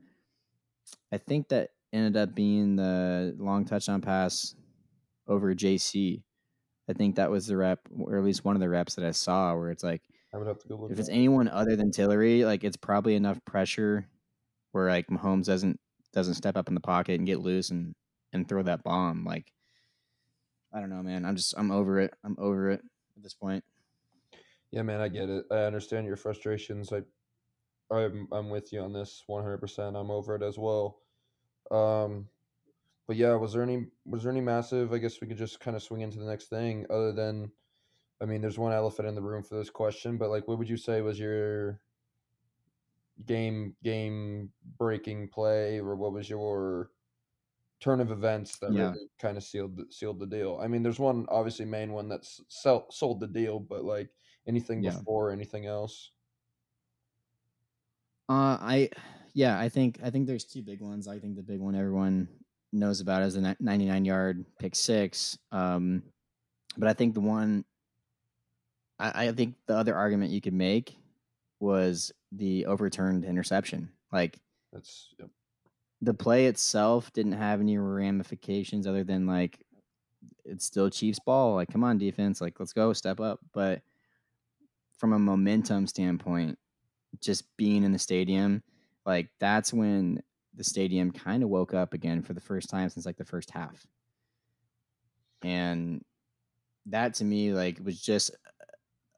[1.12, 4.56] I think that ended up being the long touchdown pass
[5.28, 6.24] over JC.
[6.90, 9.12] I think that was the rep, or at least one of the reps that I
[9.12, 10.02] saw, where it's like
[10.34, 10.92] I would have to go look.
[10.92, 11.14] if it's it.
[11.14, 14.08] anyone other than Tillery, like it's probably enough pressure
[14.72, 15.80] where like Mahomes doesn't
[16.14, 17.96] doesn't step up in the pocket and get loose and
[18.34, 19.26] and throw that bomb.
[19.26, 19.52] Like
[20.74, 21.26] I don't know, man.
[21.26, 22.14] I'm just I'm over it.
[22.24, 22.82] I'm over it
[23.18, 23.64] at this point.
[24.72, 25.46] Yeah, man, I get it.
[25.52, 26.94] I understand your frustrations.
[26.94, 27.02] I,
[27.92, 30.00] I'm, I'm with you on this 100%.
[30.00, 31.00] I'm over it as well.
[31.72, 32.28] Um,
[33.08, 34.94] but yeah, was there any, was there any massive?
[34.94, 36.86] I guess we could just kind of swing into the next thing.
[36.92, 37.52] Other than,
[38.22, 40.70] I mean, there's one elephant in the room for this question, but like, what would
[40.70, 41.82] you say was your
[43.26, 46.92] game, game breaking play, or what was your
[47.80, 48.92] turn of events that Yeah.
[48.94, 50.60] really kind of sealed the, sealed the deal?
[50.62, 54.12] I mean, there's one obviously main one that's sell, sold the deal, but like
[54.48, 54.92] anything Yeah.
[54.92, 56.12] before, anything else?
[58.28, 58.90] Uh, I
[59.34, 61.08] yeah, I think I think there's two big ones.
[61.08, 62.28] I think the big one everyone
[62.72, 65.38] knows about is the 99 yard pick six.
[65.52, 66.04] Um,
[66.78, 67.66] but I think the one
[69.00, 70.96] I, I think the other argument you could make
[71.60, 73.90] was the overturned interception.
[74.12, 74.40] Like
[74.72, 75.30] That's yep.
[76.02, 79.60] the play itself didn't have any ramifications other than like
[80.46, 81.56] it's still Chiefs ball.
[81.56, 83.40] Like, come on, defense, like let's go, step up.
[83.54, 83.82] But
[84.98, 86.58] from a momentum standpoint,
[87.22, 88.64] just being in the stadium,
[89.06, 90.22] like that's when
[90.56, 93.52] the stadium kind of woke up again for the first time since like the first
[93.52, 93.86] half.
[95.42, 96.04] And
[96.88, 98.32] that to me like was just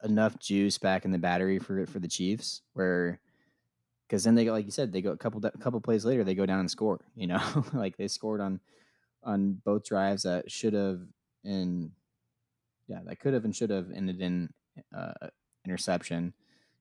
[0.03, 3.19] enough juice back in the battery for for the Chiefs where
[4.07, 6.23] because then they go like you said they go a couple a couple plays later
[6.23, 7.41] they go down and score you know?
[7.73, 8.59] Like they scored on
[9.23, 10.99] on both drives that should have
[11.43, 11.91] and
[12.87, 14.49] yeah that could have and should have ended in
[14.95, 15.27] uh,
[15.65, 16.33] interception.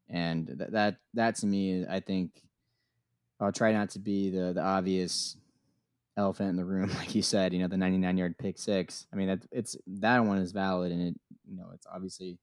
[0.09, 2.43] And that that that to me I think
[3.39, 5.37] I'll try not to be the the obvious
[6.17, 9.07] elephant in the room like you said you know the 99 yard pick six.
[9.13, 12.39] I mean that it's that one is valid and it you know it's obviously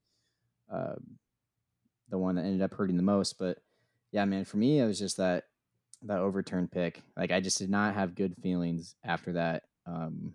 [0.72, 1.18] um,
[2.10, 3.58] the one that ended up hurting the most but
[4.12, 5.46] yeah, man, for me, it was just that
[6.04, 7.02] that overturned pick.
[7.16, 10.34] Like I just did not have good feelings after that, um,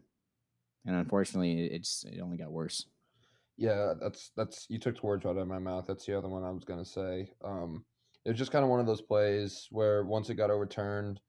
[0.84, 2.86] and unfortunately, it, it only got worse.
[3.56, 5.86] Yeah, that's that's you took the words right out of my mouth.
[5.86, 7.30] That's the other one I was gonna say.
[7.44, 7.84] Um,
[8.24, 11.20] it was just kind of one of those plays where once it got overturned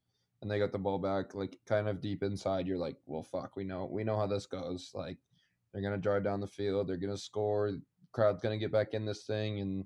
[0.42, 3.56] and they got the ball back, like kind of deep inside, you're like, well, fuck,
[3.56, 4.90] we know we know how this goes.
[4.94, 5.18] Like
[5.72, 7.72] they're gonna drive down the field, they're gonna score,
[8.14, 9.84] crowd's gonna get back in this thing, and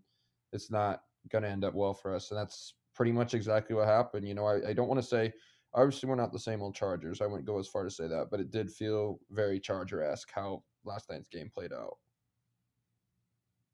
[0.52, 2.30] it's not gonna end up well for us.
[2.30, 4.28] And that's pretty much exactly what happened.
[4.28, 5.32] You know, I, I don't want to say
[5.74, 7.20] obviously we're not the same old Chargers.
[7.20, 10.30] I wouldn't go as far to say that, but it did feel very Charger esque
[10.32, 11.98] how last night's game played out.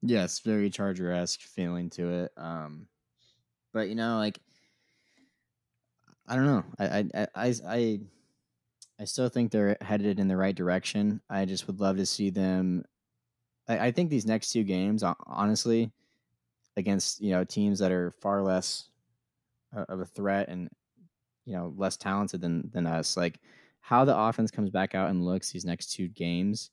[0.01, 2.31] Yes, very Charger esque feeling to it.
[2.37, 2.87] Um,
[3.73, 4.39] but you know, like
[6.27, 6.63] I don't know.
[6.79, 6.85] I
[7.15, 7.99] I I I
[8.99, 11.21] I still think they're headed in the right direction.
[11.29, 12.85] I just would love to see them.
[13.67, 15.91] I, I think these next two games, honestly,
[16.77, 18.89] against you know teams that are far less
[19.75, 20.69] uh, of a threat and
[21.45, 23.39] you know less talented than than us, like
[23.81, 26.71] how the offense comes back out and looks these next two games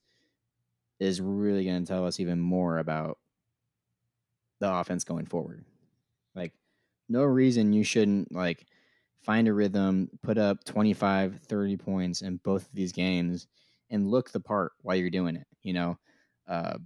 [0.99, 3.19] is really going to tell us even more about
[4.61, 5.65] the offense going forward.
[6.35, 6.53] Like,
[7.09, 8.67] no reason you shouldn't like
[9.21, 13.49] find a rhythm, put up 25, 30 points in both of these games
[13.91, 15.47] and look the part while you're doing it.
[15.63, 15.99] You know,
[16.49, 16.79] uh,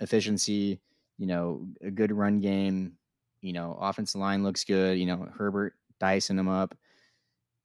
[0.00, 0.80] efficiency,
[1.18, 2.94] you know, a good run game,
[3.42, 6.74] you know, offensive line looks good, you know, Herbert dicing them up.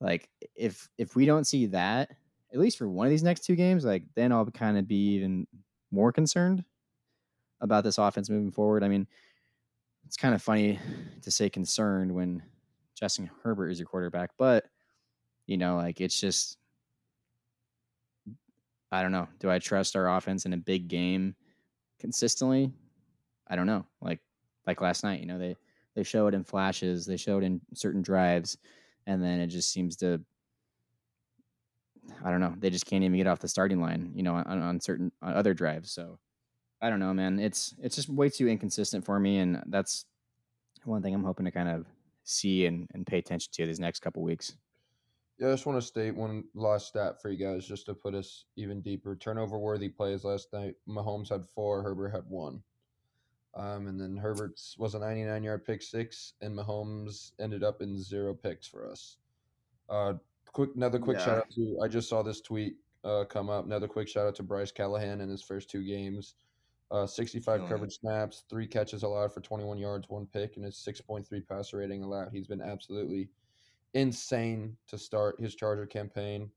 [0.01, 2.11] Like if if we don't see that,
[2.53, 5.15] at least for one of these next two games, like then I'll kind of be
[5.15, 5.47] even
[5.91, 6.63] more concerned
[7.61, 8.83] about this offense moving forward.
[8.83, 9.07] I mean,
[10.05, 10.79] it's kind of funny
[11.21, 12.43] to say concerned when
[12.93, 14.65] Justin Herbert is your quarterback, but
[15.47, 16.57] you know, like it's just
[18.91, 19.27] I don't know.
[19.39, 21.35] Do I trust our offense in a big game
[21.99, 22.71] consistently?
[23.47, 23.85] I don't know.
[24.01, 24.19] Like
[24.65, 25.55] like last night, you know, they
[25.95, 28.57] they show it in flashes, they show it in certain drives,
[29.05, 30.21] and then it just seems to
[32.23, 32.53] I don't know.
[32.57, 35.33] They just can't even get off the starting line, you know, on, on certain on
[35.33, 35.91] other drives.
[35.91, 36.19] So
[36.81, 37.39] I don't know, man.
[37.39, 40.05] It's it's just way too inconsistent for me, and that's
[40.83, 41.85] one thing I'm hoping to kind of
[42.23, 44.55] see and, and pay attention to these next couple weeks.
[45.37, 48.15] Yeah, I just want to state one last stat for you guys, just to put
[48.15, 49.15] us even deeper.
[49.15, 50.75] Turnover worthy plays last night.
[50.87, 51.83] Mahomes had four.
[51.83, 52.61] Herbert had one.
[53.53, 58.01] Um, and then Herbert's was a 99 yard pick six, and Mahomes ended up in
[58.01, 59.17] zero picks for us.
[59.89, 60.13] Uh,
[60.47, 61.25] quick, another quick yeah.
[61.25, 63.65] shout out to I just saw this tweet uh, come up.
[63.65, 66.35] Another quick shout out to Bryce Callahan in his first two games.
[66.91, 67.67] Uh, 65 oh.
[67.67, 72.03] coverage snaps, three catches allowed for 21 yards, one pick, and his 6.3 passer rating
[72.03, 72.29] allowed.
[72.31, 73.29] He's been absolutely
[73.95, 76.51] insane to start his Charger campaign.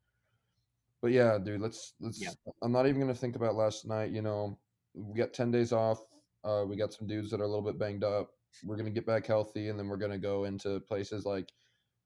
[1.01, 2.21] But yeah, dude, let's let's.
[2.21, 2.31] Yeah.
[2.63, 4.11] I'm not even gonna think about last night.
[4.11, 4.59] You know,
[4.95, 6.05] we got 10 days off.
[6.45, 8.31] Uh, we got some dudes that are a little bit banged up.
[8.65, 11.53] We're gonna get back healthy, and then we're gonna go into places like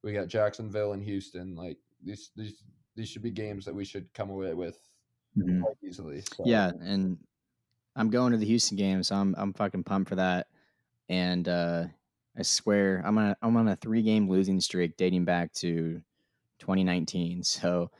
[0.02, 1.56] we got Jacksonville and Houston.
[1.56, 2.62] Like these these
[2.94, 4.78] these should be games that we should come away with
[5.36, 5.62] mm-hmm.
[5.82, 6.22] easily.
[6.36, 6.44] So.
[6.44, 7.16] Yeah, and
[7.96, 10.48] I'm going to the Houston game, so I'm I'm fucking pumped for that.
[11.08, 11.84] And uh,
[12.36, 16.00] I swear I'm on a, I'm on a three game losing streak dating back to
[16.60, 17.42] 2019.
[17.44, 17.90] So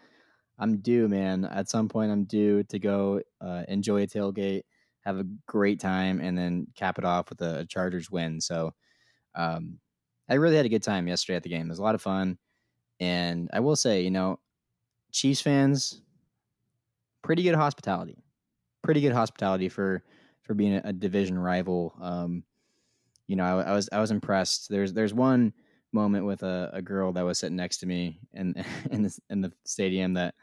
[0.59, 1.45] I'm due, man.
[1.45, 4.63] At some point, I'm due to go uh, enjoy a tailgate,
[5.01, 8.41] have a great time, and then cap it off with a Chargers win.
[8.41, 8.75] So
[9.35, 9.79] um,
[10.29, 11.67] I really had a good time yesterday at the game.
[11.67, 12.39] It was a lot of fun,
[13.01, 14.39] and I will say, you know,
[15.11, 16.01] Chiefs fans,
[17.23, 18.23] pretty good hospitality
[18.83, 20.03] pretty good hospitality for
[20.43, 21.95] for being a, a division rival.
[22.01, 22.45] Um,
[23.27, 24.69] you know, I, I, was I was impressed.
[24.69, 25.53] There's there's one
[25.93, 28.55] moment with a, a girl that was sitting next to me in
[28.91, 30.35] in the in the stadium that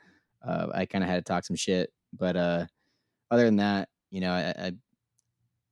[0.46, 1.92] uh, I kind of had to talk some shit.
[2.14, 2.66] But uh,
[3.32, 4.72] other than that, you know, I, I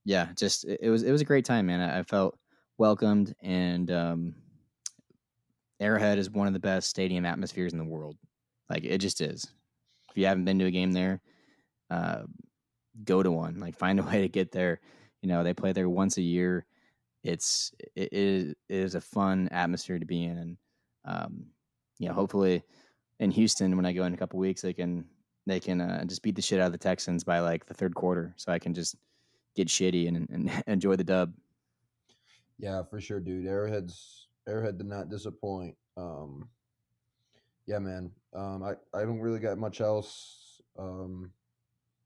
[0.05, 1.81] yeah, just it, was it was a great time, man.
[1.81, 2.37] I, I felt
[2.77, 4.35] welcomed, and um,
[5.79, 8.17] Arrowhead is one of the best stadium atmospheres in the world.
[8.69, 9.47] Like it just is.
[10.09, 11.21] If you haven't been to a game there,
[11.89, 12.23] uh,
[13.03, 13.59] go to one.
[13.59, 14.79] Like find a way to get there.
[15.21, 16.65] You know, they play there once a year.
[17.27, 20.57] It's it is it is a fun atmosphere to be in, and
[21.03, 21.45] um,
[21.99, 22.63] you know, hopefully
[23.19, 25.05] in Houston when I go in a couple weeks, they can
[25.45, 27.95] they can uh, just beat the shit out of the Texans by like the third
[27.95, 28.95] quarter, so I can just
[29.55, 31.33] get shitty and, and enjoy the dub.
[32.59, 33.45] Yeah, for sure, dude.
[33.45, 35.75] Arrowhead's Arrowhead did not disappoint.
[35.97, 36.47] Um,
[37.65, 38.11] yeah, man.
[38.33, 40.61] Um, I I don't really got much else.
[40.79, 41.31] Um,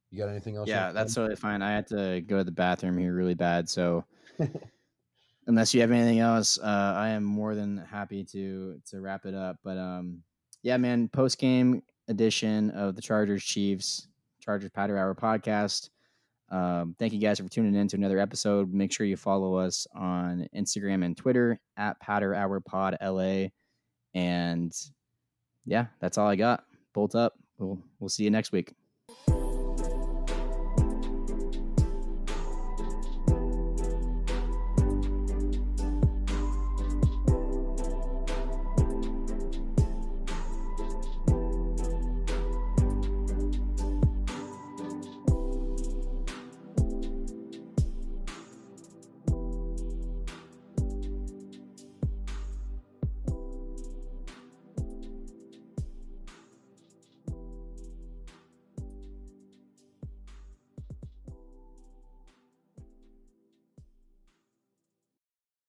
[0.10, 0.68] you got anything else?
[0.68, 1.62] Yeah, that's totally fine.
[1.62, 4.04] I had to go to the bathroom here really bad, so
[5.48, 9.36] unless you have anything else, uh, I am more than happy to to wrap it
[9.36, 9.58] up.
[9.64, 10.24] But um,
[10.64, 14.08] yeah, man, post game edition of the Chargers Chiefs
[14.42, 15.90] Chargers Powder Hour podcast.
[16.50, 18.74] Um, thank you guys for tuning in to another episode.
[18.74, 23.48] Make sure you follow us on Instagram and Twitter at Powder Hour Pod LA.
[24.14, 24.76] And
[25.66, 26.66] yeah, that's all I got.
[26.94, 27.34] Bolt up.
[27.58, 28.74] We'll we'll see you next week.